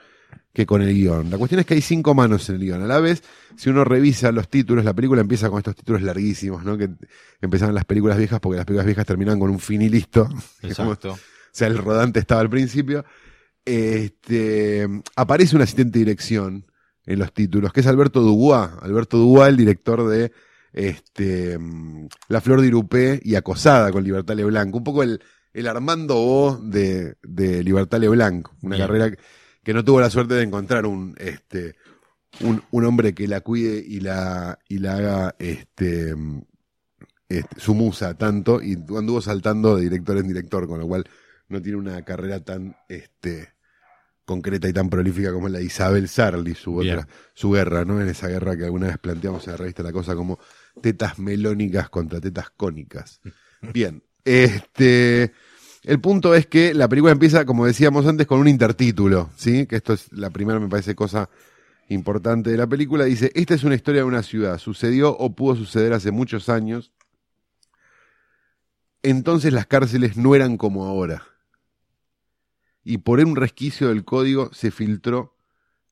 [0.54, 1.30] que con el guion.
[1.30, 2.82] La cuestión es que hay cinco manos en el guion.
[2.82, 3.24] A la vez,
[3.56, 6.78] si uno revisa los títulos, la película empieza con estos títulos larguísimos, ¿no?
[6.78, 6.90] Que
[7.40, 10.28] empezaban las películas viejas porque las películas viejas terminaban con un fin y listo.
[10.62, 11.14] Exacto.
[11.14, 11.18] O
[11.52, 13.06] sea, el rodante estaba al principio.
[13.64, 16.66] Este, aparece un asistente de dirección
[17.06, 18.70] en los títulos, que es Alberto Dubois.
[18.82, 20.34] Alberto Dubois, el director de
[20.74, 21.58] este,
[22.30, 24.74] La Flor de Irupé y Acosada con Libertad Leblanc.
[24.76, 25.22] Un poco el,
[25.54, 28.48] el Armando Bo de, de Libertad Leblanc.
[28.62, 28.88] Una Bien.
[28.88, 29.12] carrera
[29.64, 31.76] que- no tuvo la suerte de encontrar un, este,
[32.40, 36.16] un, un hombre que la cuide y la, y la haga este,
[37.28, 41.04] este, su musa tanto y anduvo saltando de director en director, con lo cual
[41.50, 43.50] no tiene una carrera tan este,
[44.26, 47.00] concreta y tan prolífica como la de Isabel Sarli, su Bien.
[47.00, 48.00] otra, su guerra, ¿no?
[48.02, 50.40] En esa guerra que alguna vez planteamos en la revista La Cosa como
[50.82, 53.22] tetas melónicas contra tetas cónicas.
[53.74, 55.34] Bien, este,
[55.84, 59.66] el punto es que la película empieza, como decíamos antes, con un intertítulo, ¿sí?
[59.68, 61.30] Que esto es la primera, me parece, cosa
[61.90, 63.06] importante de la película.
[63.06, 64.58] Dice, esta es una historia de una ciudad.
[64.58, 66.92] Sucedió o pudo suceder hace muchos años.
[69.04, 71.24] Entonces las cárceles no eran como ahora.
[72.84, 75.36] Y por un resquicio del código se filtró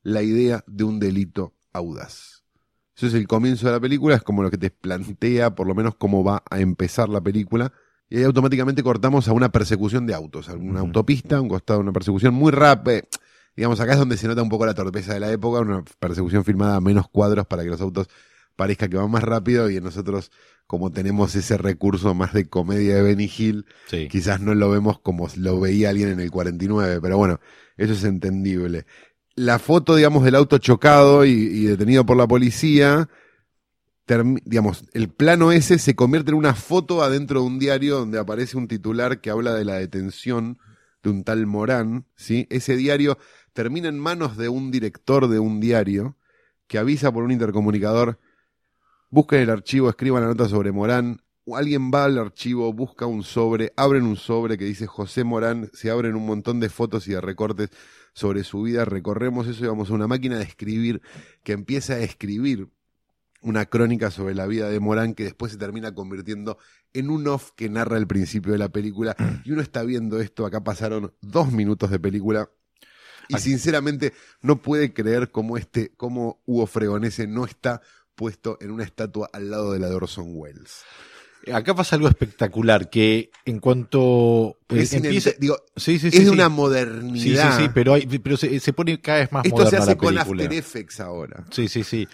[0.01, 2.44] la idea de un delito audaz.
[2.95, 5.75] Eso es el comienzo de la película, es como lo que te plantea, por lo
[5.75, 7.73] menos, cómo va a empezar la película.
[8.09, 11.79] Y ahí automáticamente cortamos a una persecución de autos, a una autopista, a un costado
[11.79, 13.01] una persecución muy rápida.
[13.55, 16.43] Digamos, acá es donde se nota un poco la torpeza de la época, una persecución
[16.45, 18.07] filmada a menos cuadros para que los autos
[18.55, 20.31] parezca que van más rápido y nosotros,
[20.67, 24.07] como tenemos ese recurso más de comedia de Benny Hill, Sí.
[24.09, 27.39] quizás no lo vemos como lo veía alguien en el 49, pero bueno,
[27.75, 28.85] eso es entendible.
[29.35, 33.09] La foto, digamos, del auto chocado y, detenido por la policía,
[34.45, 38.57] digamos, el plano ese se convierte en una foto adentro de un diario donde aparece
[38.57, 40.57] un titular que habla de la detención
[41.03, 42.47] de un tal Morán, ¿sí?
[42.49, 43.17] Ese diario
[43.53, 46.17] termina en manos de un director de un diario
[46.67, 48.19] que avisa por un intercomunicador,
[49.09, 51.21] busquen el archivo, escriban la nota sobre Morán,
[51.53, 55.91] alguien va al archivo, busca un sobre, abren un sobre que dice José Morán, se
[55.91, 57.69] abren un montón de fotos y de recortes
[58.15, 61.01] sobre su vida, recorremos eso y vamos a una máquina de escribir
[61.43, 62.69] que empieza a escribir
[63.41, 66.57] una crónica sobre la vida de Morán que después se termina convirtiendo
[66.93, 69.15] en un off que narra el principio de la película.
[69.43, 72.49] Y uno está viendo esto, acá pasaron dos minutos de película
[73.27, 77.81] y Aquí- sinceramente no puede creer cómo este, cómo Hugo Fregonese no está
[78.15, 80.83] puesto en una estatua al lado de la de Orson Welles.
[81.53, 85.31] Acá pasa algo espectacular, que en cuanto eh, Es empieza...
[85.39, 86.31] digo, Sí, sí, es sí, de sí.
[86.31, 87.57] una Sí, sí, modernidad.
[87.59, 89.97] sí, pero, hay- pero se, se pone cada vez más Esto se moderna hace la
[89.97, 90.17] con.
[90.41, 91.45] After Effects ahora.
[91.51, 92.07] Sí, sí, sí.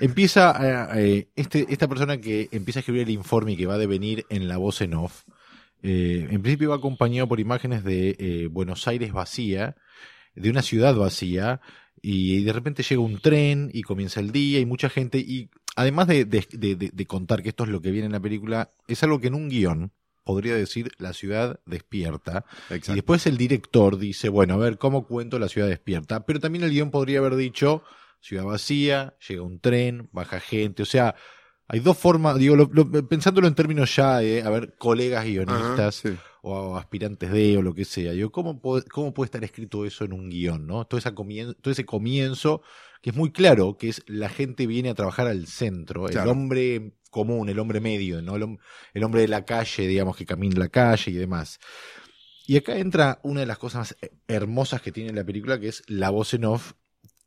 [0.00, 0.54] Empieza
[0.94, 3.78] eh, eh, este, esta persona que empieza a escribir el informe y que va a
[3.78, 5.22] devenir en la voz en off.
[5.82, 9.76] eh, en principio va acompañado por imágenes de eh, Buenos Aires vacía,
[10.34, 11.60] de una ciudad vacía,
[12.02, 15.18] y de repente llega un tren y comienza el día y mucha gente.
[15.18, 18.12] Y además de, de- de- de- de contar que esto es lo que viene en
[18.12, 19.92] la película, es algo que en un guion
[20.24, 22.44] podría decir la ciudad despierta.
[22.92, 26.24] Y después el director dice, bueno, a ver, ¿cómo cuento la ciudad despierta?
[26.24, 27.82] Pero también el guion podría haber dicho,
[28.20, 31.14] ciudad vacía, llega un tren, baja gente, o sea,
[31.68, 35.78] hay dos formas, digo, lo- lo- pensándolo en términos ya de, a ver, colegas guionistas
[35.78, 36.16] Ajá, sí.
[36.46, 40.04] O aspirantes de o lo que sea, digo, ¿cómo, puede- ¿cómo puede estar escrito eso
[40.04, 40.84] en un guion, no?
[40.86, 42.60] Todo, esa comien- todo ese comienzo,
[43.00, 46.92] que es muy claro, que es la gente viene a trabajar al centro, el hombre
[47.10, 48.36] común, el hombre medio, ¿no?
[48.36, 48.58] El,
[48.92, 51.58] el hombre de la calle, digamos, que camina la calle y demás.
[52.46, 55.82] Y acá entra una de las cosas más hermosas que tiene la película, que es
[55.86, 56.72] la voz en off,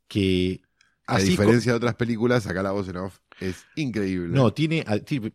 [0.06, 0.60] que
[1.06, 4.28] A diferencia de otras películas, acá la voz en off es increíble.
[4.32, 4.84] no, tiene,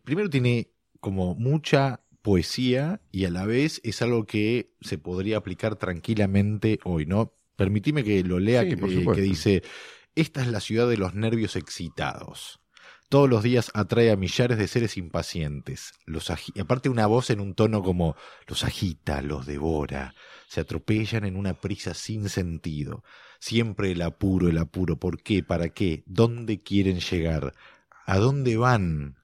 [0.04, 0.70] primero tiene
[1.00, 7.04] como mucha poesía y a la vez es algo que se podría aplicar tranquilamente hoy,
[7.04, 7.34] ¿no?
[7.54, 9.62] Permitime que lo lea, Sí, que, por eh, que dice,
[10.14, 12.60] esta es la ciudad de los nervios excitados.
[13.10, 15.92] Todos los días atrae a millares de seres impacientes.
[16.06, 18.16] Los aparte una voz en un tono como
[18.48, 20.14] los agita, los devora,
[20.48, 23.04] se atropellan en una prisa sin sentido.
[23.38, 24.98] Siempre el apuro, el apuro.
[24.98, 25.42] ¿Por qué?
[25.42, 26.04] ¿Para qué?
[26.06, 27.52] ¿Dónde quieren llegar?
[28.06, 29.16] ¿A dónde van?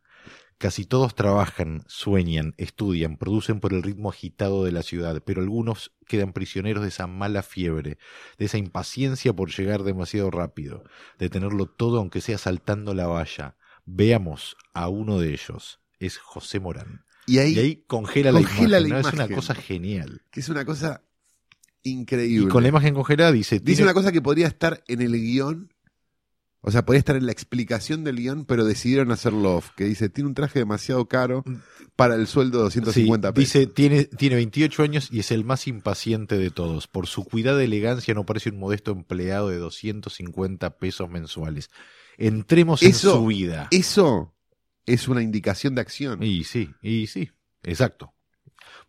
[0.60, 5.92] Casi todos trabajan, sueñan, estudian, producen por el ritmo agitado de la ciudad, pero algunos
[6.06, 7.96] quedan prisioneros de esa mala fiebre,
[8.36, 10.84] de esa impaciencia por llegar demasiado rápido,
[11.18, 13.56] de tenerlo todo aunque sea saltando la valla.
[13.86, 15.80] Veamos a uno de ellos.
[15.98, 17.06] Es José Morán.
[17.26, 18.98] y ahí, Y ahí congela, congela la imagen.
[18.98, 19.08] la ¿no?
[19.08, 19.36] Es una imagen.
[19.36, 20.22] cosa genial.
[20.30, 21.02] que es una cosa
[21.82, 22.50] Y increíble.
[22.50, 23.60] con la imagen congelada dice...
[23.60, 25.72] Dice tiene- una cosa que podría estar en el guion,
[26.62, 30.08] o sea, podría estar en la explicación del guion, pero decidieron hacerlo off, que dice,
[30.10, 31.42] tiene un traje demasiado caro
[31.96, 33.52] para el sueldo de 250 Sí, pesos.
[33.54, 36.86] Dice, tiene, tiene 28 años y es el más impaciente de todos.
[36.86, 41.70] Por su cuidada elegancia no parece un modesto empleado de 250 pesos mensuales.
[42.18, 43.68] Entremos Eso- en su vida.
[43.70, 44.34] Eso
[44.86, 46.22] es una indicación de acción.
[46.22, 47.30] Y sí, y sí,
[47.62, 48.12] exacto.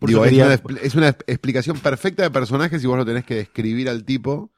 [0.01, 3.23] Digo, es, quería- una, expl- es una explicación perfecta de personajes y vos lo tenés
[3.23, 4.51] que describir al tipo.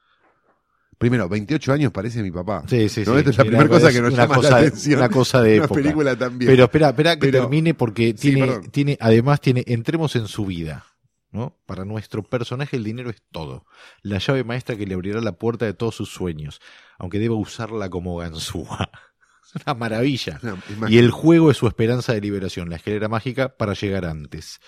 [0.98, 2.62] Primero, 28 años parece mi papá.
[2.68, 3.12] Sí, sí, ¿no?
[3.14, 3.18] sí.
[3.18, 4.98] Esta es la Era- primera cosa que nos una llama cosa la de- atención.
[5.00, 5.80] Una cosa de Una época.
[5.82, 6.50] película también.
[6.50, 10.84] Pero espera, espera que Pero- termine porque tiene, tiene, además tiene, entremos en su vida.
[11.32, 11.58] ¿no?
[11.66, 13.66] Para nuestro personaje el dinero es todo.
[14.02, 16.60] La llave maestra que le abrirá la puerta de todos sus sueños,
[16.96, 18.88] aunque deba usarla como ganzúa.
[19.44, 20.40] Es una maravilla.
[20.88, 24.58] Y el juego es su esperanza de liberación, la escalera mágica para llegar antes.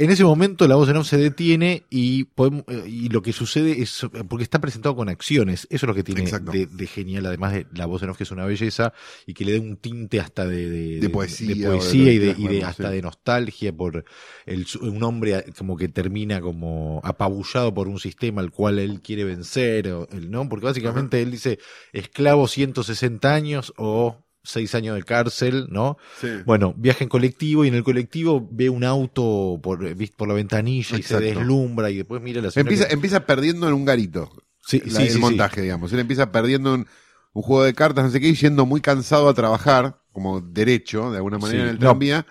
[0.00, 3.32] En ese momento la voz en off se detiene y, podemos- eh, y lo que
[3.34, 7.26] sucede es, porque está presentado con acciones, eso es lo que tiene de, de genial,
[7.26, 8.94] además de la voz en off que es una belleza
[9.26, 12.88] y que le da un tinte hasta de, de, De poesía de y de, hasta
[12.88, 12.94] sí.
[12.94, 14.04] de nostalgia por
[14.46, 19.24] el, un hombre como que termina como apabullado por un sistema al cual él quiere
[19.24, 20.48] vencer, o, ¿no?
[20.48, 21.58] Porque básicamente él dice
[21.92, 25.96] esclavo 160 años o 6 años de cárcel, ¿no?
[26.20, 26.28] Sí.
[26.46, 30.16] Bueno, viaja en colectivo y en el colectivo ve un auto por, ¿viste?
[30.16, 33.74] por la ventanilla y se deslumbra y después mira la Empieza, que- empieza perdiendo en
[33.74, 34.30] un garito.
[34.66, 35.92] Sí, la- sí, el sí, montaje, digamos.
[35.92, 36.86] Él empieza perdiendo un,
[37.32, 41.10] un juego de cartas, no sé qué, y yendo muy cansado a trabajar, como derecho,
[41.10, 41.80] de alguna manera, en el No.
[41.80, 42.26] tranvía,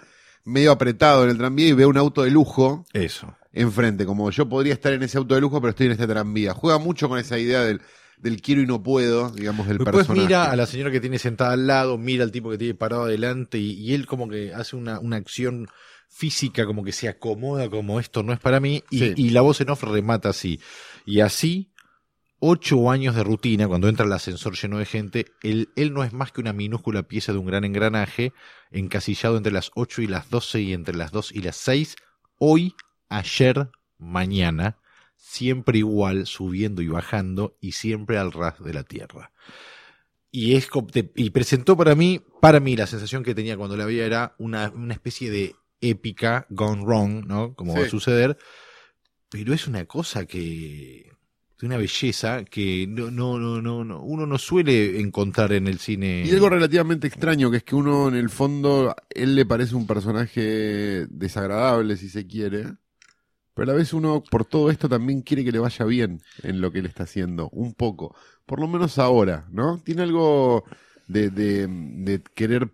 [0.46, 2.86] medio apretado en el tranvía y ve un auto de lujo.
[2.94, 3.36] Eso.
[3.52, 6.54] enfrente, como yo podría estar en ese auto de lujo, pero estoy en este tranvía.
[6.54, 7.82] Juega mucho con esa idea del,
[8.20, 10.22] del quiero y no puedo, digamos, del Después personaje.
[10.28, 13.04] mira a la señora que tiene sentada al lado, mira al tipo que tiene parado
[13.04, 15.68] adelante y, y él como que hace una, una acción
[16.10, 19.14] física, como que se acomoda como esto no es para mí y, Sí.
[19.16, 20.60] y la voz en off remata así.
[21.06, 21.72] Y así,
[22.40, 26.12] ocho años de rutina, cuando entra el ascensor lleno de gente, él, él no es
[26.14, 28.34] más que una minúscula pieza de un gran engranaje
[28.72, 31.96] encasillado entre las ocho y las doce y entre las dos y las seis,
[32.38, 32.74] hoy,
[33.10, 34.78] ayer, mañana,
[35.30, 39.32] siempre igual, subiendo y bajando y siempre al ras de la tierra.
[40.32, 40.68] Y, es,
[41.16, 44.72] y presentó para mí, para mí la sensación que tenía cuando la veía era una,
[44.72, 47.54] una especie de épica gone wrong, ¿no?
[47.54, 47.92] Como va a Sí.
[47.92, 48.38] suceder.
[49.30, 51.12] Pero es una cosa que,
[51.60, 55.78] de una belleza que no, no, no, no, no, uno no suele encontrar en el
[55.78, 56.24] cine.
[56.26, 59.86] Y algo relativamente extraño, que es que uno en el fondo, él le parece un
[59.86, 62.66] personaje desagradable, si se quiere,
[63.60, 66.62] pero a la vez uno, por todo esto, también quiere que le vaya bien en
[66.62, 69.80] lo que él está haciendo, un poco, por lo menos ahora, ¿no?
[69.84, 70.64] Tiene algo
[71.08, 72.72] de, de, de querer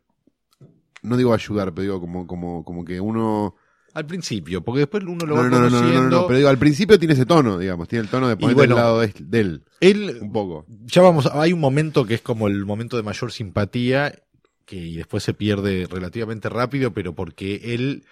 [1.02, 3.56] no digo ayudar, pero digo como, como, como que uno...
[3.94, 6.10] Al principio, porque después uno lo No, va no, no, no, no, conociendo.
[6.10, 8.56] no, no, pero digo, al principio tiene ese tono, digamos, tiene el tono de poner
[8.56, 10.66] bueno, al lado de, de él, Él, un poco.
[10.86, 14.14] ya vamos, hay un momento que es como el momento de mayor simpatía,
[14.66, 18.04] que y después se pierde relativamente rápido, pero porque él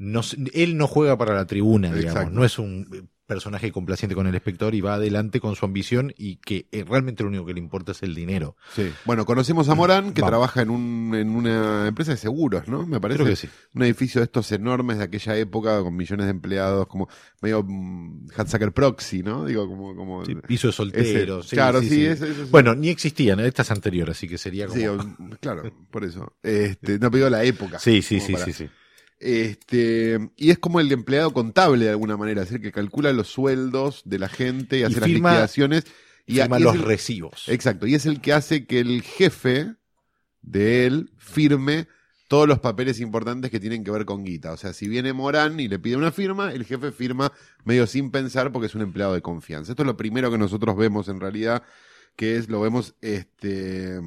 [0.00, 0.22] no,
[0.54, 2.30] él no juega para la tribuna, digamos, Exacto.
[2.38, 6.38] no es un personaje complaciente con el espectador y va adelante con su ambición y
[6.38, 8.56] que eh, realmente lo único que le importa es el dinero.
[8.74, 8.90] Sí.
[9.04, 10.30] Bueno, conocemos a Morán, que Vamos.
[10.32, 12.84] trabaja en, un, en una empresa de seguros, ¿no?
[12.86, 13.18] Me parece.
[13.18, 13.48] Creo que sí.
[13.74, 17.08] Un edificio de estos enormes de aquella época, con millones de empleados, como
[17.40, 19.44] medio mm, Hatzacker Proxy, ¿no?
[19.44, 19.94] Digo, como...
[19.94, 21.46] como Sí, piso de solteros.
[21.46, 24.80] sí, claro, sí, sí, Bueno, ni existían, esta es anterior, así que sería como...
[25.02, 26.32] Sí, claro, por eso.
[26.42, 27.78] Este, no pido la época.
[27.78, 28.68] sí, sí, sí, para- sí, sí.
[29.20, 33.28] Este, y es como el empleado contable de alguna manera, es decir, que calcula los
[33.28, 35.84] sueldos de la gente y hace las liquidaciones.
[36.26, 37.48] Y, Firma y los el- recibos.
[37.48, 39.74] Exacto, y es el que hace que el jefe
[40.42, 41.86] de él firme
[42.28, 44.52] todos los papeles importantes que tienen que ver con guita.
[44.52, 47.32] O sea, si viene Morán y le pide una firma, el jefe firma
[47.64, 49.72] medio sin pensar porque es un empleado de confianza.
[49.72, 51.62] Esto es lo primero que nosotros vemos en realidad,
[52.16, 53.98] que es, lo vemos este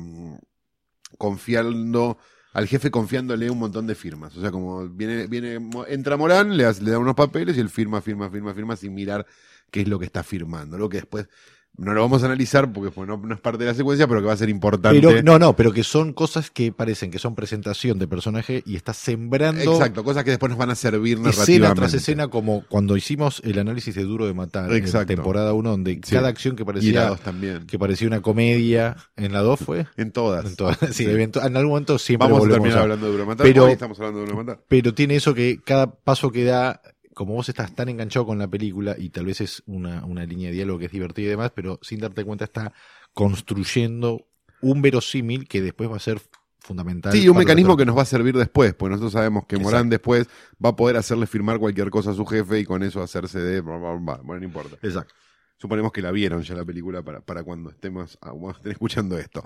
[1.17, 2.17] confiando
[2.53, 4.37] al jefe confiándole un montón de firmas.
[4.37, 8.01] O sea, como viene, viene, entra Morán, le, le da unos papeles y él firma,
[8.01, 9.25] firma, firma, firma sin mirar
[9.71, 10.77] qué es lo que está firmando.
[10.77, 11.27] Lo que después
[11.75, 14.21] no lo vamos a analizar porque pues, no, no es parte de la secuencia, pero
[14.21, 14.99] que va a ser importante.
[15.01, 18.75] Pero, no, no, pero que son cosas que parecen que son presentación de personaje y
[18.75, 21.79] está sembrando Exacto, cosas que después nos van a servir escena narrativamente.
[21.81, 25.07] tras escena, como cuando hicimos el análisis de Duro de Matar en Exacto.
[25.15, 26.11] temporada 1, donde Sí.
[26.13, 27.65] cada acción que parecía, también.
[27.65, 29.87] que parecía una comedia, en la 2 fue.
[29.97, 30.45] En todas.
[30.45, 30.77] En, todas.
[30.93, 33.45] Sí, en algún momento siempre Vamos a terminar a- hablando de Duro de Matar.
[33.47, 34.63] Pero- Hoy estamos hablando de Duro de Matar.
[34.67, 36.81] Pero tiene eso que cada paso que da,
[37.13, 40.49] como vos estás tan enganchado con la película, y tal vez es una, una línea
[40.49, 42.73] de diálogo que es divertida y demás, pero sin darte cuenta está
[43.13, 44.27] construyendo
[44.61, 46.21] un verosímil que después va a ser
[46.59, 47.11] fundamental.
[47.11, 50.27] Sí, un mecanismo que nos va a servir después, pues nosotros sabemos que Morán después
[50.63, 53.61] va a poder hacerle firmar cualquier cosa a su jefe y con eso hacerse de...
[53.61, 54.77] Bueno, no importa.
[54.81, 55.13] Exacto.
[55.57, 59.43] Suponemos que la vieron ya la película para, para cuando estemos ah, estén escuchando esto.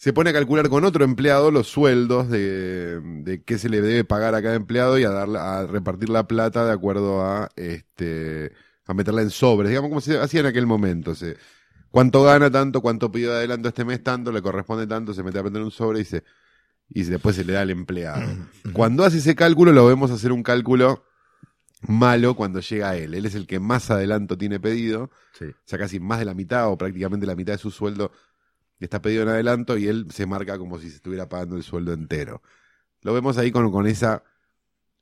[0.00, 4.02] Se pone a calcular con otro empleado los sueldos de, de qué se le debe
[4.02, 8.50] pagar a cada empleado y a darle, a repartir la plata de acuerdo a este
[8.86, 11.14] a meterla en sobres, digamos como se hacía en aquel momento.
[11.14, 11.36] Se,
[11.90, 15.38] cuánto gana tanto, cuánto pidió de adelanto este mes tanto, le corresponde tanto, se mete
[15.38, 16.24] a meter un sobre y se
[16.88, 18.22] y después se le da al empleado.
[18.72, 21.04] Cuando hace ese cálculo lo vemos hacer un cálculo
[21.82, 23.12] malo cuando llega a él.
[23.12, 25.44] Él es el que más adelanto tiene pedido Sí.
[25.44, 28.12] o sea, casi más de la mitad o prácticamente la mitad de su sueldo
[28.84, 31.92] está pedido en adelanto y él se marca como si se estuviera pagando el sueldo
[31.92, 32.42] entero.
[33.02, 34.22] Lo vemos ahí con, con esa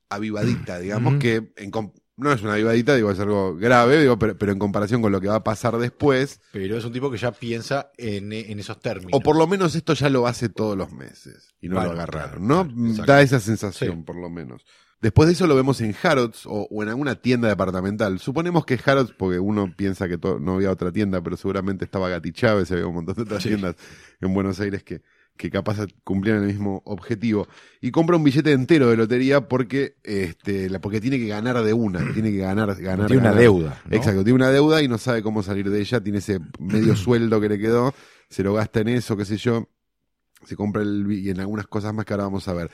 [0.09, 1.71] avivadita, digamos que en
[2.17, 5.21] no es una avivadita, digo, es algo grave, digo, pero, pero en comparación con lo
[5.21, 8.77] que va a pasar después, Pero es un tipo que ya piensa en, en esos
[8.81, 9.11] términos.
[9.13, 11.95] o por lo menos esto ya lo hace todos los meses y no Bueno, lo
[12.01, 12.65] agarraron, ¿no?
[12.67, 13.11] claro, exacto.
[13.13, 14.03] da esa sensación, Sí.
[14.03, 14.65] por lo menos.
[15.01, 18.19] Después de eso lo vemos en Harrods o, o en alguna tienda departamental.
[18.19, 22.31] Suponemos que Harrods, porque uno piensa que no había otra tienda, pero seguramente estaba Gati
[22.33, 23.49] Chávez y había un montón de otras Sí.
[23.49, 23.75] tiendas
[24.19, 25.01] en Buenos Aires que,
[25.37, 27.47] que capaz cumplían el mismo objetivo.
[27.79, 31.71] Y compra un billete entero de lotería porque, este, la- porque tiene que ganar de
[31.71, 33.07] una, tiene que ganar, ganar.
[33.07, 33.81] Tiene una deuda.
[33.89, 33.95] ¿no?
[33.95, 37.39] Exacto, tiene una deuda y no sabe cómo salir de ella, tiene ese medio sueldo
[37.39, 37.93] que le quedó,
[38.29, 39.69] se lo gasta en eso, qué sé yo,
[40.45, 42.69] se compra el y en algunas cosas más que ahora vamos a ver.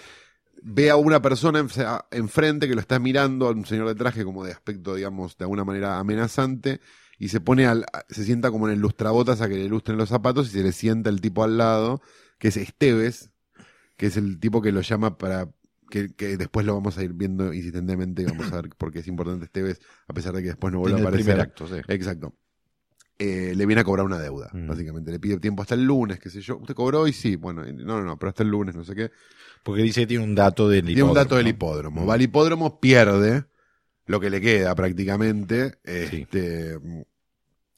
[0.67, 1.63] Ve a una persona
[2.09, 5.45] enfrente que lo está mirando, a un señor de traje como de aspecto, digamos, de
[5.45, 6.81] alguna manera amenazante,
[7.19, 10.09] y se pone al, se sienta como en el lustrabotas a que le ilustren los
[10.09, 12.01] zapatos y se le sienta el tipo al lado,
[12.39, 13.29] que es Esteves,
[13.95, 15.51] que es el tipo que lo llama para
[15.91, 18.99] que, que después lo vamos a ir viendo insistentemente, y vamos a ver por qué
[18.99, 21.39] es importante Esteves, a pesar de que después no vuelve a aparecer.
[21.39, 21.75] acto, sí.
[21.87, 22.33] Exacto.
[23.17, 24.67] Eh, le viene a cobrar una deuda, Mm.
[24.67, 25.11] básicamente.
[25.11, 26.57] Le pide tiempo hasta el lunes, qué sé yo.
[26.57, 27.13] ¿Usted cobró hoy?
[27.13, 27.37] Sí.
[27.37, 29.11] Bueno, y- no, no, no, pero hasta el lunes, no sé qué.
[29.63, 32.03] Porque dice que tiene un dato del Tiene un dato del hipódromo.
[32.03, 32.09] Mm.
[32.09, 33.45] Va al hipódromo, pierde
[34.05, 35.79] lo que le queda prácticamente.
[35.83, 36.77] Este,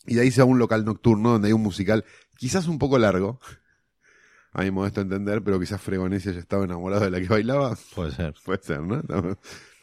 [0.09, 2.03] Y de ahí se va a un local nocturno donde hay un musical,
[2.37, 3.39] quizás un poco largo.
[4.53, 7.77] A mi modesto entender, pero quizás Fregonesia ya estaba enamorado de la que bailaba.
[7.93, 8.33] Puede ser.
[8.45, 9.03] Puede ser, ¿no?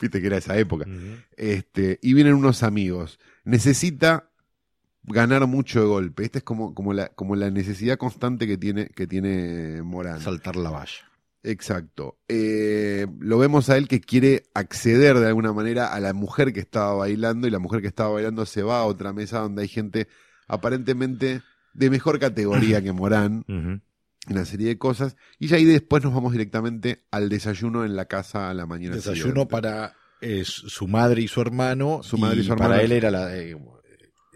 [0.00, 0.84] Viste que era esa época.
[1.36, 3.20] Este, y vienen unos amigos.
[3.44, 4.30] Necesita
[5.04, 6.24] ganar mucho de golpe.
[6.24, 10.20] Esta es como, como, la, como la necesidad constante que tiene, que tiene Morán.
[10.20, 11.10] Saltar la valla.
[11.42, 12.16] Exacto.
[12.28, 16.60] Eh, lo vemos a él que quiere acceder de alguna manera a la mujer que
[16.60, 19.68] estaba bailando y la mujer que estaba bailando se va a otra mesa donde hay
[19.68, 20.08] gente
[20.48, 21.42] aparentemente
[21.74, 23.80] de mejor categoría que Morán, Ujú.
[24.32, 25.16] una serie de cosas.
[25.38, 28.94] Y ya ahí después nos vamos directamente al desayuno en la casa a la mañana.
[28.96, 29.50] Desayuno siguiente.
[29.50, 29.92] para
[30.22, 32.00] eh, su madre y su hermano.
[32.02, 32.82] Su madre y su Para hermano.
[32.82, 33.54] él era la, eh,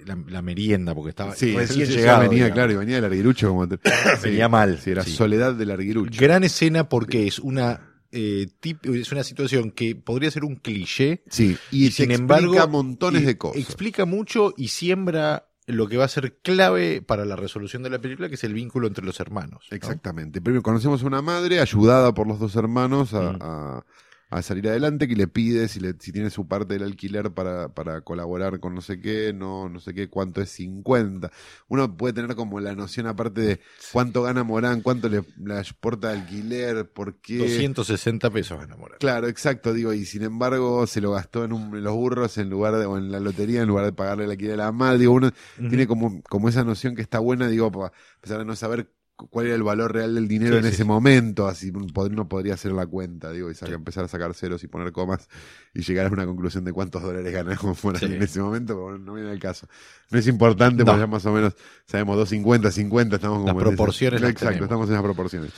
[0.09, 2.21] la, la merienda, porque estaba Sí, recién ya llegado.
[2.23, 2.55] venía, digamos.
[2.55, 3.67] claro, y venía del arguirucho como
[4.23, 4.79] Venía mal.
[4.81, 5.13] Sí, era sí.
[5.13, 6.21] Soledad del arguirucho.
[6.21, 7.81] Gran escena porque es una
[8.11, 12.53] eh, tip- es una situación que podría ser un cliché, Sí, y, Y sin embargo,
[12.55, 13.61] embargo, montones y de cosas.
[13.63, 17.99] explica mucho y siembra lo que va a ser clave para la resolución de la
[17.99, 19.67] película, que es el vínculo entre los hermanos.
[19.71, 19.77] ¿no?
[19.77, 20.41] Exactamente.
[20.41, 23.39] Primero conocemos a una madre ayudada por los dos hermanos a, Mm.
[23.43, 23.85] a-
[24.31, 27.73] a salir adelante, que le pide si, le, si tiene su parte del alquiler para,
[27.75, 31.31] para colaborar con no sé qué, no, no sé qué, cuánto es 50.
[31.69, 33.61] Uno puede tener como la noción aparte de
[33.93, 37.39] cuánto gana Morán, cuánto le, le aporta alquiler, por qué.
[37.39, 38.99] 260 pesos gana Morán.
[38.99, 42.51] Claro, exacto, digo, y sin embargo se lo gastó en, un- en los burros en
[42.51, 44.99] lugar de, o en la lotería en lugar de pagarle el alquiler a la madre,
[44.99, 45.31] digo, uno
[45.69, 48.91] tiene como, como esa noción que está buena, digo, pa- a pesar de no saber
[49.31, 50.85] cuál era el valor real del dinero Sí, en sí, ese sí.
[50.85, 54.63] momento, así pod- no podría hacer la cuenta, digo, y saca- empezar a sacar ceros
[54.65, 55.29] y poner comas
[55.75, 59.15] y llegar a una conclusión de cuántos dólares ganamos en ese momento, pero bueno, no
[59.15, 59.67] viene el caso.
[60.11, 60.93] No es importante, No.
[60.93, 61.55] porque ya más o menos
[61.85, 64.67] sabemos 250, 50, estamos como Las en proporciones las Exacto, tenemos.
[64.67, 65.53] estamos en esas proporciones.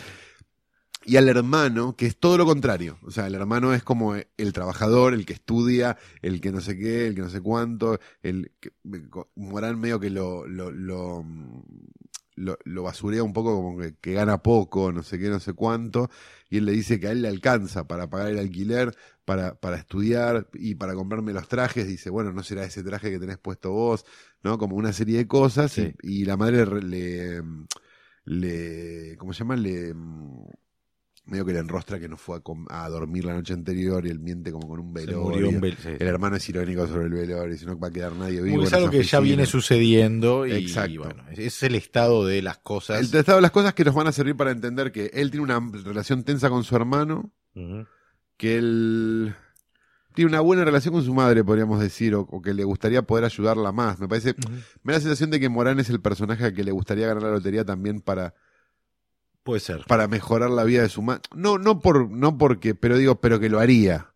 [1.03, 2.99] Y al hermano, que es todo lo contrario.
[3.03, 6.77] O sea, el hermano es como el trabajador, el que estudia, el que no sé
[6.77, 8.73] qué, el que no sé cuánto, el que,
[9.35, 11.25] Morán medio que lo, lo, lo,
[12.41, 15.53] lo, lo basurea un poco como que, que gana poco, no sé qué, no sé
[15.55, 16.11] cuánto,
[16.49, 19.76] y él le dice que a él le alcanza para pagar el alquiler, para, para
[19.76, 23.70] estudiar y para comprarme los trajes, dice, bueno, no será ese traje que tenés puesto
[23.72, 24.05] vos,
[24.43, 24.59] ¿no?
[24.59, 25.82] Como una serie de cosas, Sí.
[25.82, 27.43] y, y la madre le, le,
[28.24, 29.57] le- ¿cómo se llama?
[29.57, 29.95] Le
[31.31, 34.11] medio que le enrostra que no fue a, com- a dormir la noche anterior y
[34.11, 35.20] él miente como con un velorio.
[35.22, 35.89] murió un vel- sí.
[35.99, 38.62] El hermano es irónico sobre el velorio, si no va a quedar nadie vivo.
[38.64, 40.91] Es algo que ya viene sucediendo y, Exacto.
[40.91, 42.99] y bueno, es- el estado de las cosas.
[43.12, 45.45] El estado de las cosas que nos van a servir para entender que él tiene
[45.45, 47.33] una relación tensa con su hermano,
[48.37, 49.35] que él
[50.14, 53.24] tiene una buena relación con su madre, podríamos decir, o, o que le gustaría poder
[53.24, 54.01] ayudarla más.
[54.01, 54.35] Me parece,
[54.83, 57.22] me da la sensación de que Morán es el personaje al que le gustaría ganar
[57.22, 58.35] la lotería también para,
[59.51, 59.85] Puede ser.
[59.87, 61.23] para mejorar la vida de su madre.
[61.35, 64.13] No, no por, no porque, pero digo, pero que lo haría.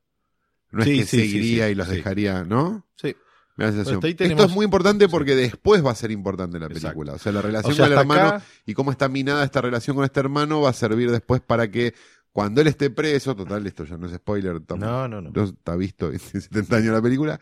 [0.71, 2.87] No es que sí, seguiría sí, y los dejaría, ¿no?
[2.97, 3.15] Sí.
[3.57, 4.01] Me da sensación.
[4.05, 6.87] Esto es muy importante porque después va a ser importante la Exacto.
[6.89, 7.13] película.
[7.13, 9.61] O sea, la relación O sea, con el hermano acá- y cómo está minada esta
[9.61, 11.95] relación con este hermano va a servir después para que
[12.33, 15.31] cuando él esté preso, total, esto ya no es spoiler, No, no, no.
[15.31, 17.41] no está visto en 70 años la película,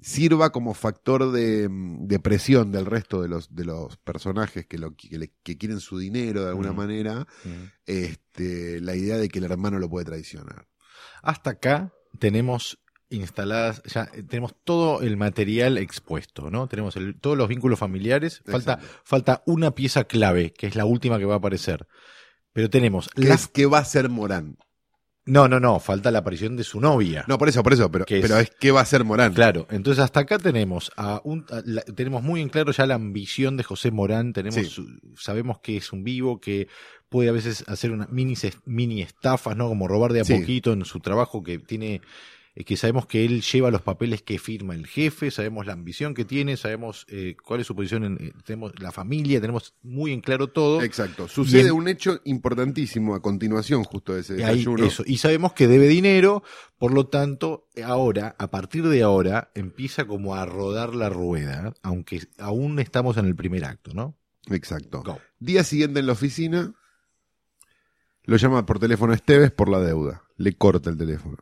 [0.00, 4.94] sirva como factor de, de presión del resto de los, de los personajes que, lo,
[4.94, 6.76] que, le- que quieren su dinero de alguna Mm.
[6.76, 7.54] manera, Ujú.
[7.86, 10.68] este, la idea de que el hermano lo puede traicionar.
[11.22, 12.78] Hasta acá tenemos
[13.10, 16.68] instaladas, ya eh, tenemos todo el material expuesto, ¿no?
[16.68, 18.42] Tenemos el- todos los vínculos familiares.
[18.46, 19.00] Falta, Exacto.
[19.04, 21.88] falta una pieza clave, que es la última que va a aparecer.
[22.52, 24.58] Pero tenemos ¿Qué la- es que va a ser Morán?
[25.28, 27.24] No, no, no, falta la aparición de su novia.
[27.28, 28.22] No, por eso, por eso, pero, ¿Qué es?
[28.22, 29.34] pero es que va a ser Morán.
[29.34, 32.94] Claro, entonces hasta acá tenemos a un a la- tenemos muy en claro ya la
[32.94, 34.86] ambición de José Morán, tenemos Sí.
[35.16, 36.68] sabemos que es un vivo que
[37.08, 39.68] puede a veces hacer unas mini mini estafas, ¿no?
[39.68, 40.34] Como robar de a Sí.
[40.34, 42.00] poquito en su trabajo que tiene
[42.60, 46.12] eh, que sabemos que él lleva los papeles que firma el jefe, sabemos la ambición
[46.14, 50.12] que tiene, sabemos eh, cuál es su posición en eh, tenemos la familia, tenemos muy
[50.12, 50.82] en claro todo.
[50.82, 51.28] Exacto.
[51.28, 54.84] Sucede en- un hecho importantísimo a continuación justo de ese ahí, desayuno.
[54.84, 55.04] eso.
[55.06, 56.42] Y sabemos que debe dinero,
[56.78, 62.22] por lo tanto, ahora, a partir de ahora, empieza como a rodar la rueda, aunque
[62.38, 64.16] aún estamos en el primer acto, ¿no?
[64.50, 65.02] Exacto.
[65.04, 65.20] Go.
[65.38, 66.72] Día siguiente en la oficina,
[68.24, 70.22] lo llama por teléfono Esteves por la deuda.
[70.36, 71.36] Le corta el teléfono.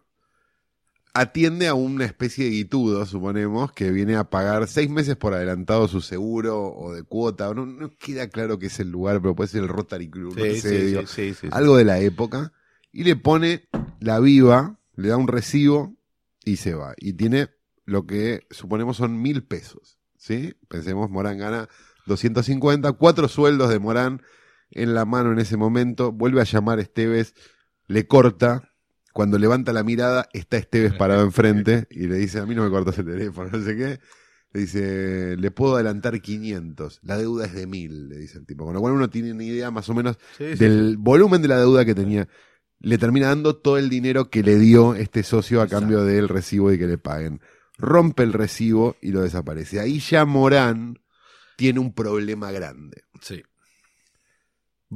[1.19, 5.89] Atiende a una especie de guitudo, suponemos, que viene a pagar seis meses por adelantado
[5.89, 7.53] su seguro o de cuota.
[7.55, 10.45] No, no queda claro qué es el lugar, pero puede ser el Rotary Club, no
[10.45, 11.49] Sí, sé, sí, digo, sí, sí, sí, sí.
[11.53, 12.53] algo de la época.
[12.93, 13.69] Y le pone
[14.01, 15.97] la viva, le da un recibo
[16.45, 16.95] y se va.
[16.99, 17.49] Y tiene
[17.85, 19.99] lo que suponemos son mil pesos.
[20.19, 20.55] ¿Sí?
[20.69, 21.69] Pensemos, Morán gana
[22.07, 24.23] 250, cuatro sueldos de Morán
[24.71, 26.13] en la mano en ese momento.
[26.13, 27.35] Vuelve a llamar a Esteves,
[27.87, 28.73] le corta.
[29.17, 32.71] Cuando levanta la mirada, está Esteves parado enfrente y le dice: A mí no me
[32.71, 33.99] cortas el teléfono, no sé qué.
[34.53, 37.01] Le dice: Le puedo adelantar 500.
[37.03, 38.65] La deuda es de mil, le dice el tipo.
[38.67, 41.49] Con lo cual uno tiene una idea más o menos Sí, sí, del volumen de
[41.49, 42.29] la deuda que tenía.
[42.81, 45.81] Le termina dando todo el dinero que le dio este socio a Exacto.
[45.81, 47.41] cambio del recibo y que le paguen.
[47.79, 49.81] Rompe el recibo y lo desaparece.
[49.81, 50.99] Ahí ya Morán
[51.57, 53.03] tiene un problema grande.
[53.23, 53.43] sí.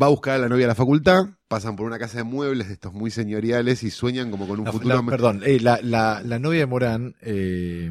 [0.00, 2.68] Va a buscar a la novia a la facultad, pasan por una casa de muebles
[2.68, 4.94] de estos muy señoriales y sueñan como con un La- futuro.
[4.94, 7.90] la- perdón, eh, la, la, la novia de Morán eh,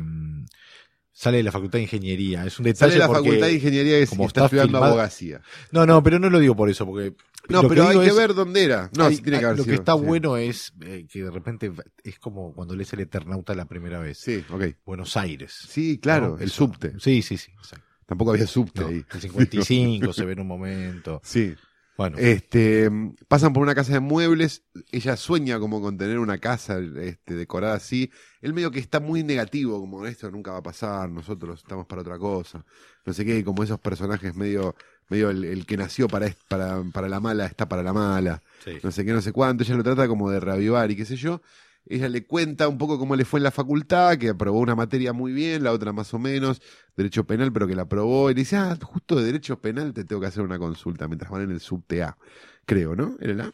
[1.12, 2.45] sale de la Facultad de Ingeniería.
[2.45, 4.78] Es un detalle Sale de la porque- Facultad de Ingeniería y como está, está estudiando
[4.78, 5.41] filmado- abogacía.
[5.74, 7.14] No, no, pero no lo digo por eso, porque...
[7.49, 8.89] No, pero hay que ver dónde era.
[8.97, 10.05] No, hay- sí tiene que haber lo que está sí.
[10.05, 11.70] bueno es eh, que de repente
[12.03, 14.20] es como cuando lees el Eternauta la primera vez.
[14.20, 14.64] Sí, ok.
[14.86, 15.51] Buenos Aires.
[15.68, 16.38] Sí, claro, ¿no?
[16.41, 16.93] el subte.
[16.97, 17.51] Sí, sí, sí.
[17.57, 17.86] exacto.
[18.05, 19.03] Tampoco había subte No, ahí.
[19.14, 21.20] el 55 se ve en un momento.
[21.26, 21.53] Sí.
[22.00, 22.89] Bueno, Este,
[23.28, 27.74] pasan por una casa de muebles, ella sueña como con tener una casa este, decorada
[27.74, 28.10] así.
[28.39, 32.02] Él medio que está muy negativo, como esto nunca va a pasar, nosotros estamos para
[32.02, 32.64] otra cosa.
[33.06, 34.78] No sé qué, como esos personajes medio,
[35.10, 38.41] medio el, el que nació para, para, para la mala está para la mala.
[38.64, 38.78] sí.
[38.82, 41.18] no sé qué, no sé cuánto, ella lo trata como de reavivar y qué sé
[41.18, 41.41] yo.
[41.90, 45.14] Ella le cuenta un poco cómo le fue en la facultad, que aprobó una materia
[45.14, 46.62] muy bien, la otra más o menos,
[46.96, 48.30] derecho penal, pero que la aprobó.
[48.32, 51.32] Y le dice, ah, justo de derecho penal te tengo que hacer una consulta mientras
[51.32, 52.18] van en el subte A.
[52.66, 53.18] Creo, ¿no?
[53.20, 53.54] ¿Era el A?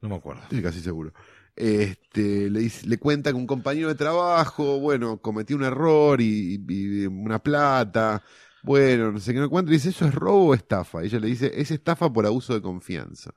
[0.00, 0.42] no me acuerdo.
[0.42, 1.12] Estoy casi seguro.
[1.54, 7.06] Este, le, dice- le cuenta que un compañero de trabajo, bueno, cometió un error y
[7.06, 8.22] una plata.
[8.62, 9.70] Bueno, no sé qué, no cuánto.
[9.70, 11.02] Le dice, ¿eso es robo o estafa?
[11.02, 13.32] Y ella le dice, es estafa por abuso de confianza.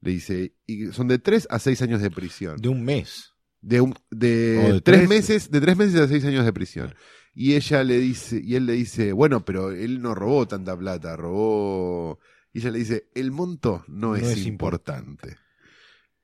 [0.00, 2.56] Le dice, y son de tres a seis años de prisión.
[2.58, 3.34] De un mes.
[3.60, 5.08] De, un- de, tres tres.
[5.08, 6.94] meses, de tres meses a seis años de prisión.
[7.34, 11.16] Y ella le dice, y él le dice, bueno, pero él no robó tanta plata,
[11.16, 12.18] robó.
[12.52, 15.36] Y ella le dice, el monto no, No es, es importante.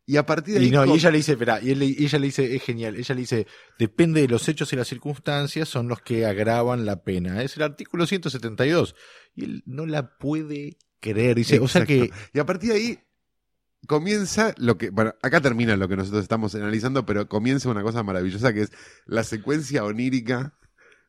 [0.06, 0.66] Y a partir de ahí.
[0.66, 2.62] Y, no, y com- ella le dice, espera, y él le- ella le dice, es
[2.62, 3.46] genial, ella le dice,
[3.78, 7.42] depende de los hechos y las circunstancias, son los que agravan la pena.
[7.42, 8.94] Es el artículo 172.
[9.34, 11.36] Y él no la puede creer.
[11.36, 12.10] Dice, o sea que.
[12.32, 12.98] Y a partir de ahí
[13.86, 14.90] comienza lo que.
[14.90, 18.72] Bueno, acá termina lo que nosotros estamos analizando, pero comienza una cosa maravillosa que es
[19.06, 20.54] la secuencia onírica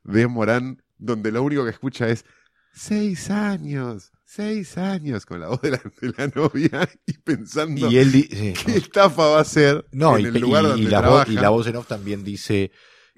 [0.03, 2.25] de Morán, donde lo único que escucha es
[2.73, 7.97] seis años, seis años, con la voz de la, de la novia y pensando y
[7.97, 10.99] él qué estafa va a ser no, en y, el lugar y- y donde la
[10.99, 11.31] voz, trabaja.
[11.31, 12.71] y la voz en off también dice,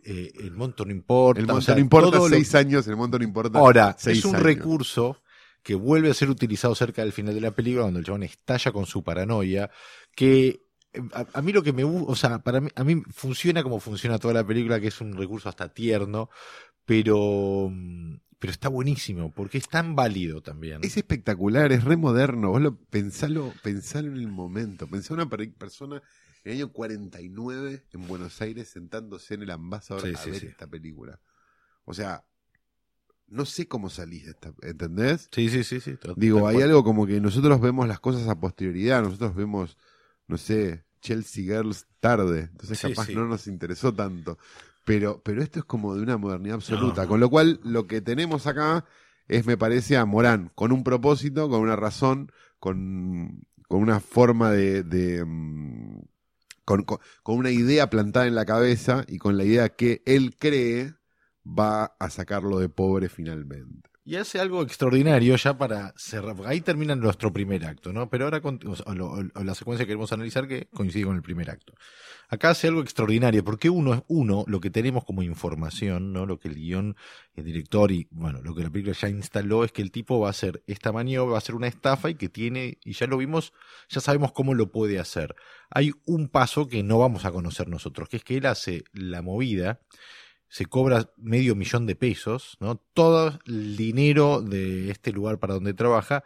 [0.04, 1.40] eh, el monto no importa.
[1.42, 3.58] el o monto sea, no importa lo- seis años, el monto no importa.
[3.60, 4.44] Ahora, seis es un años.
[4.46, 5.18] recurso
[5.68, 8.72] que vuelve a ser utilizado cerca del final de la película, cuando el chabón estalla
[8.72, 9.70] con su paranoia,
[10.16, 10.62] que
[10.94, 13.64] eh, a, a mí lo que me gusta, o sea, para mí, a mí funciona
[13.64, 16.30] como funciona toda la película, que es un recurso hasta tierno,
[16.86, 20.80] pero, mm, pero está buenísimo, porque es tan válido también.
[20.86, 22.52] Es espectacular, es re moderno.
[22.52, 24.88] Vos lo, pensalo, pensalo en el momento.
[24.88, 26.02] Pensá una per- persona
[26.46, 30.40] en el año 49 en Buenos Aires sentándose en el Ambassador Sí, a sí, ver
[30.40, 30.48] sí.
[30.48, 31.20] esta película.
[31.84, 32.24] O sea,
[33.28, 35.30] no sé cómo salís de esta, ¿entendés?
[35.32, 35.98] Sí, sí, sí, sí.
[36.16, 39.78] Digo, hay algo como que nosotros vemos las cosas a posterioridad, nosotros vemos,
[40.28, 43.16] no sé, Chelsea Girls tarde, entonces Sí, capaz sí.
[43.16, 44.38] no nos interesó tanto.
[44.86, 47.04] Pero, pero esto es como de una modernidad absoluta.
[47.04, 47.10] No.
[47.10, 48.86] Con lo cual, lo que tenemos acá
[49.28, 54.52] es, me parece, a Morán, con un propósito, con una razón, con, con una forma
[54.52, 54.84] de.
[54.84, 56.00] de, mm,
[56.64, 60.36] con, con- con una idea plantada en la cabeza y con la idea que él
[60.40, 60.94] cree
[61.48, 63.90] va a sacarlo de pobre finalmente.
[64.04, 66.38] Y hace algo extraordinario ya para cerrar.
[66.46, 68.10] Ahí termina nuestro primer acto, ¿no?
[68.10, 71.74] Pero ahora, con- la secuencia que queremos analizar que coincide con el primer acto.
[72.30, 76.26] Acá hace algo extraordinario, porque uno es uno, lo que tenemos como información, ¿no?
[76.26, 76.96] Lo que el guion,
[77.36, 80.28] el director y, bueno, lo que la película ya instaló es que el tipo va
[80.28, 83.18] a hacer esta maniobra, va a hacer una estafa y que tiene, y ya lo
[83.18, 83.52] vimos,
[83.90, 85.36] ya sabemos cómo lo puede hacer.
[85.70, 89.22] Hay un paso que no vamos a conocer nosotros, que es que él hace la
[89.22, 89.82] movida,
[90.50, 92.78] se cobra medio millón de pesos, ¿no?
[92.94, 96.24] Todo el dinero de este lugar para donde trabaja.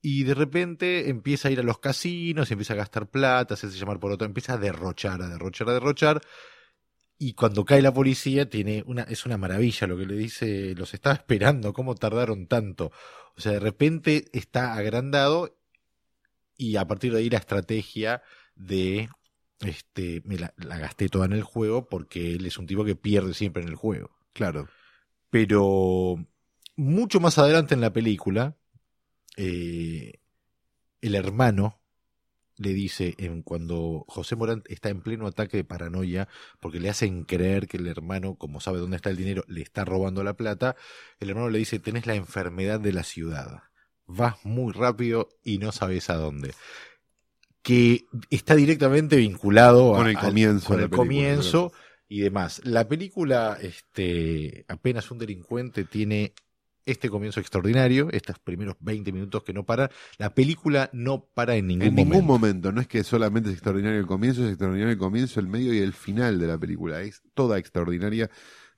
[0.00, 3.78] Y de repente empieza a ir a los casinos, empieza a gastar plata, se hace
[3.78, 6.20] llamar por otro, empieza a derrochar, a derrochar, a derrochar.
[7.16, 10.92] Y cuando cae la policía, tiene una, es una maravilla lo que le dice, los
[10.92, 12.92] estaba esperando, ¿cómo tardaron tanto?
[13.36, 15.56] O sea, de repente está agrandado
[16.56, 18.22] y a partir de ahí la estrategia
[18.54, 19.08] de
[19.60, 22.96] este, me la, la gasté toda en el juego porque él es un tipo que
[22.96, 24.10] pierde siempre en el juego.
[24.32, 24.68] Claro.
[25.30, 26.16] Pero
[26.76, 28.56] mucho más adelante en la película,
[29.36, 30.20] eh,
[31.00, 31.80] el hermano
[32.56, 36.28] le dice, en, cuando José Morán está en pleno ataque de paranoia,
[36.60, 39.84] porque le hacen creer que el hermano, como sabe dónde está el dinero, le está
[39.84, 40.76] robando la plata,
[41.18, 43.64] el hermano le dice, tenés la enfermedad de la ciudad,
[44.06, 46.54] vas muy rápido y no sabes a dónde.
[47.64, 51.72] Que está directamente vinculado Con el al- comienzo con de la el comienzo
[52.08, 52.60] y demás.
[52.64, 56.34] La película, este, apenas un delincuente tiene
[56.86, 59.88] este comienzo extraordinario, estos primeros 20 minutos que no paran.
[60.18, 62.12] La película no para en ningún en momento.
[62.12, 65.46] ningún momento, no es que solamente es extraordinario el comienzo, es extraordinario el comienzo, el
[65.48, 67.00] medio y el final de la película.
[67.00, 68.28] Es toda extraordinaria.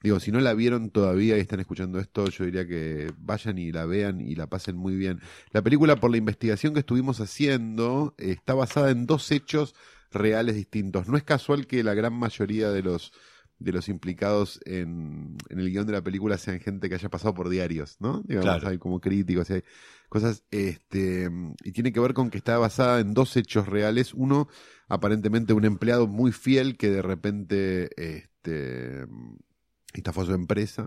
[0.02, 3.72] Digo, si no la vieron todavía y están escuchando esto, yo diría que vayan y
[3.72, 5.20] la vean y la pasen muy bien.
[5.52, 9.74] La película, por la investigación que estuvimos haciendo, está basada en dos hechos
[10.12, 11.08] reales distintos.
[11.08, 13.12] No es casual que la gran mayoría de los
[13.58, 17.32] de los implicados en, en el guion de la película sean gente que haya pasado
[17.32, 18.22] por diarios, ¿no?
[18.26, 18.68] Digamos, Claro.
[18.68, 19.62] hay como críticos, hay
[20.10, 21.30] cosas, este,
[21.64, 24.12] y tiene que ver con que está basada en dos hechos reales.
[24.12, 24.48] Uno,
[24.88, 29.06] aparentemente un empleado muy fiel que de repente, este,
[30.00, 30.86] estafó a su empresa.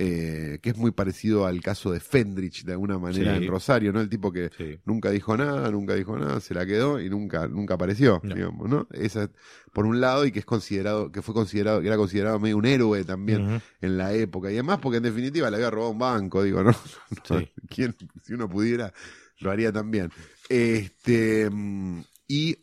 [0.00, 3.44] eh, que es muy parecido al caso de Fendrich de alguna manera Sí.
[3.44, 4.02] en Rosario, ¿no?
[4.02, 4.78] El tipo que Sí.
[4.84, 8.34] nunca dijo nada, nunca dijo nada, se la quedó y nunca, nunca apareció, No.
[8.34, 8.86] digamos, ¿no?
[8.92, 9.30] Esa,
[9.72, 12.66] por un lado, y que es considerado, que fue considerado, que era considerado medio un
[12.66, 16.42] héroe también en la época, y además porque en definitiva le había robado un banco,
[16.42, 16.74] digo, ¿no?
[17.24, 17.50] Sí.
[17.70, 18.92] ¿Quién, si uno pudiera,
[19.40, 20.10] lo haría también.
[20.50, 21.48] Este,
[22.28, 22.58] y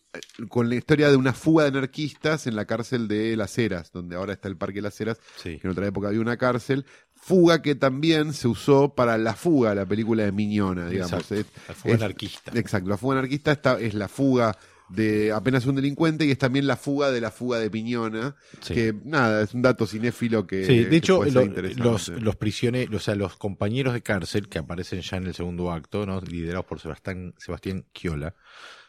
[0.50, 4.16] con la historia de una fuga de anarquistas en la cárcel de Las Heras, donde
[4.16, 5.58] ahora está el Parque Las Heras, Sí.
[5.60, 9.74] que en otra época había una cárcel, fuga que también se usó para La Fuga,
[9.74, 11.12] la película de Miñona, digamos.
[11.14, 11.36] Exacto.
[11.36, 12.52] Es- La fuga es- anarquista.
[12.56, 14.56] Exacto, la fuga anarquista está, es la fuga
[14.88, 18.76] de apenas un delincuente y es también la fuga de la fuga de Piñona, Sí.
[18.76, 20.64] que nada, es un dato cinéfilo que...
[20.64, 21.46] Sí, que de hecho, lo-
[21.78, 25.72] los, los prisioneros, o sea, los compañeros de cárcel que aparecen ya en el segundo
[25.72, 26.22] acto, ¿no?
[26.22, 28.36] liderados por Sebastián, Sebastián Chiola,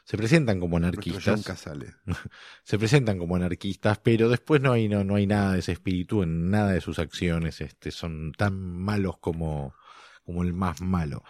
[0.07, 1.43] se presentan como anarquistas.
[1.43, 1.95] Casale.
[2.63, 6.23] se presentan como anarquistas, pero después no hay, no, no hay nada de ese espíritu
[6.23, 9.75] en nada de sus acciones, este, son tan malos como,
[10.25, 11.25] como el más malo.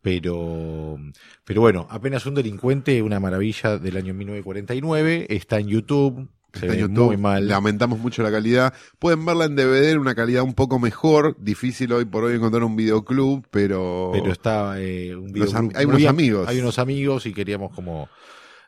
[0.00, 0.98] Pero,
[1.44, 6.80] pero bueno, apenas un delincuente, una maravilla del año 1949, está en YouTube, Está en
[6.80, 7.48] YouTube, muy mal.
[7.48, 8.74] Lamentamos mucho la calidad.
[8.98, 11.36] Pueden verla en DVD en una calidad un poco mejor.
[11.38, 14.10] Difícil hoy por hoy encontrar un videoclub, pero.
[14.12, 16.48] pero está eh, un videoclub hay unos amigos.
[16.48, 18.08] Hay unos amigos y queríamos como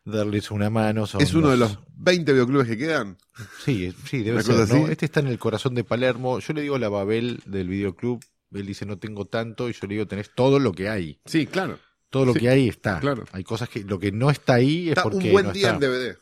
[0.05, 1.07] darles una mano.
[1.07, 3.17] son es uno de los 20 videoclubes que quedan.
[3.65, 4.91] Sí, sí, debe ser.
[4.91, 6.39] Este está en el corazón de Palermo.
[6.41, 8.23] Yo le digo a la Babel del videoclub.
[8.53, 11.19] Él dice no tengo tanto y yo le digo tenés todo lo que hay.
[11.25, 11.79] Sí, claro.
[12.09, 13.01] Todo lo Sí, que hay está.
[13.01, 13.25] claro.
[13.33, 15.73] Hay cosas que lo que no está ahí es Está porque un buen no día
[15.73, 15.75] está.
[15.87, 16.17] en DVD.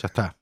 [0.00, 0.36] Ya está.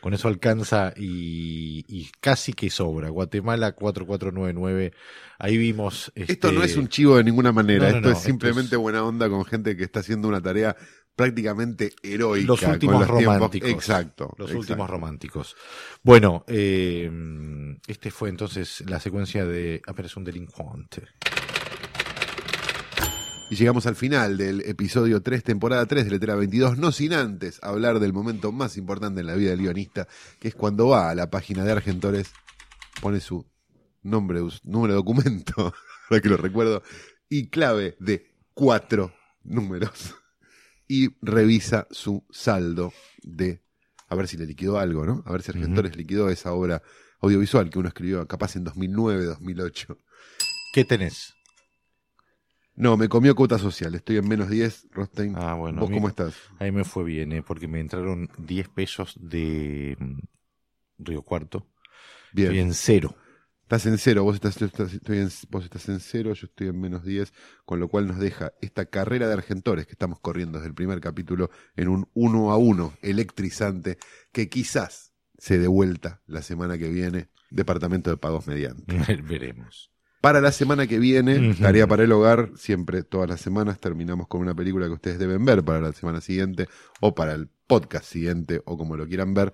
[0.00, 3.08] Con eso alcanza y, y casi que sobra.
[3.08, 4.92] Guatemala 4499.
[5.38, 6.12] Ahí vimos.
[6.14, 7.86] Esto no este, es un chivo de ninguna manera.
[7.86, 10.28] No, no, esto no, es simplemente esto es- buena onda con gente que está haciendo
[10.28, 10.76] una tarea
[11.16, 12.46] prácticamente heroica.
[12.46, 13.70] Los últimos románticos.
[13.70, 14.34] Exacto.
[14.38, 14.58] Los exacto.
[14.60, 15.56] últimos románticos.
[16.04, 17.10] Bueno, eh,
[17.88, 21.02] este fue entonces la secuencia de Apenas un delincuente.
[23.50, 27.58] Y llegamos al final del episodio 3, temporada 3 de Letra 22, no sin antes
[27.62, 30.06] hablar del momento más importante en la vida del guionista,
[30.38, 32.30] que es cuando va a la página de Argentores,
[33.00, 33.46] pone su
[34.02, 35.54] nombre, us- número de documento,
[36.10, 36.82] ahora que lo recuerdo,
[37.30, 40.14] y clave de cuatro números,
[40.86, 42.92] y revisa su saldo
[43.22, 43.62] de,
[44.08, 45.22] a ver si le liquidó algo, ¿no?
[45.24, 46.82] A ver si Argentores liquidó esa obra
[47.20, 49.96] audiovisual que uno escribió capaz en 2009, 2008.
[50.74, 51.34] ¿Qué tenés?
[52.80, 53.94] No, me comió cuota social.
[53.96, 55.34] Estoy en menos 10, Rostein.
[55.36, 55.80] Ah, bueno.
[55.80, 56.34] ¿Vos mí- cómo estás?
[56.60, 57.42] A mí me fue bien, ¿eh?
[57.42, 60.18] porque me entraron 10 pesos de mm,
[60.98, 61.66] Río Cuarto.
[62.32, 62.48] Bien.
[62.48, 63.16] Estoy en cero.
[63.62, 66.80] Estás en cero, vos estás, estás- estoy en, vos estás en cero, yo estoy en
[66.80, 67.34] menos 10,
[67.66, 71.00] con lo cual nos deja esta carrera de Argentores que estamos corriendo desde el primer
[71.00, 73.98] capítulo en un uno a uno electrizante
[74.32, 78.96] que quizás se dé vuelta la semana que viene, departamento de pagos mediante.
[79.28, 79.90] Veremos.
[80.20, 81.62] Para la semana que viene, Ujú.
[81.62, 85.44] tarea para el hogar, siempre todas las semanas terminamos con una película que ustedes deben
[85.44, 86.68] ver para la semana siguiente
[87.00, 89.52] o para el podcast siguiente o como lo quieran ver,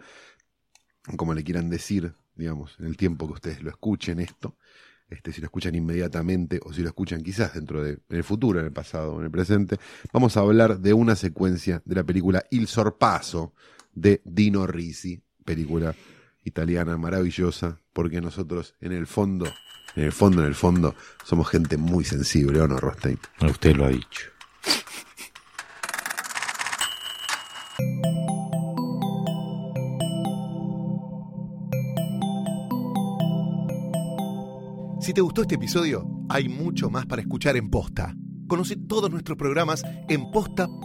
[1.16, 4.56] como le quieran decir, digamos, en el tiempo que ustedes lo escuchen esto,
[5.10, 8.58] este, si lo escuchan inmediatamente o si lo escuchan quizás dentro de, en el futuro,
[8.58, 9.76] en el pasado o en el presente,
[10.14, 13.52] vamos a hablar de una secuencia de la película Il Sorpaso
[13.92, 15.94] de Dino Risi, película
[16.44, 19.46] italiana maravillosa, porque nosotros en el fondo,
[19.96, 23.18] en el fondo, en el fondo, somos gente muy sensible, ¿o no, Rostein?
[23.40, 24.34] Usted lo ha dicho.
[35.00, 38.14] Si te gustó este episodio, hay mucho más para escuchar en Posta.
[38.48, 40.84] Conoce todos nuestros programas en posta.fm.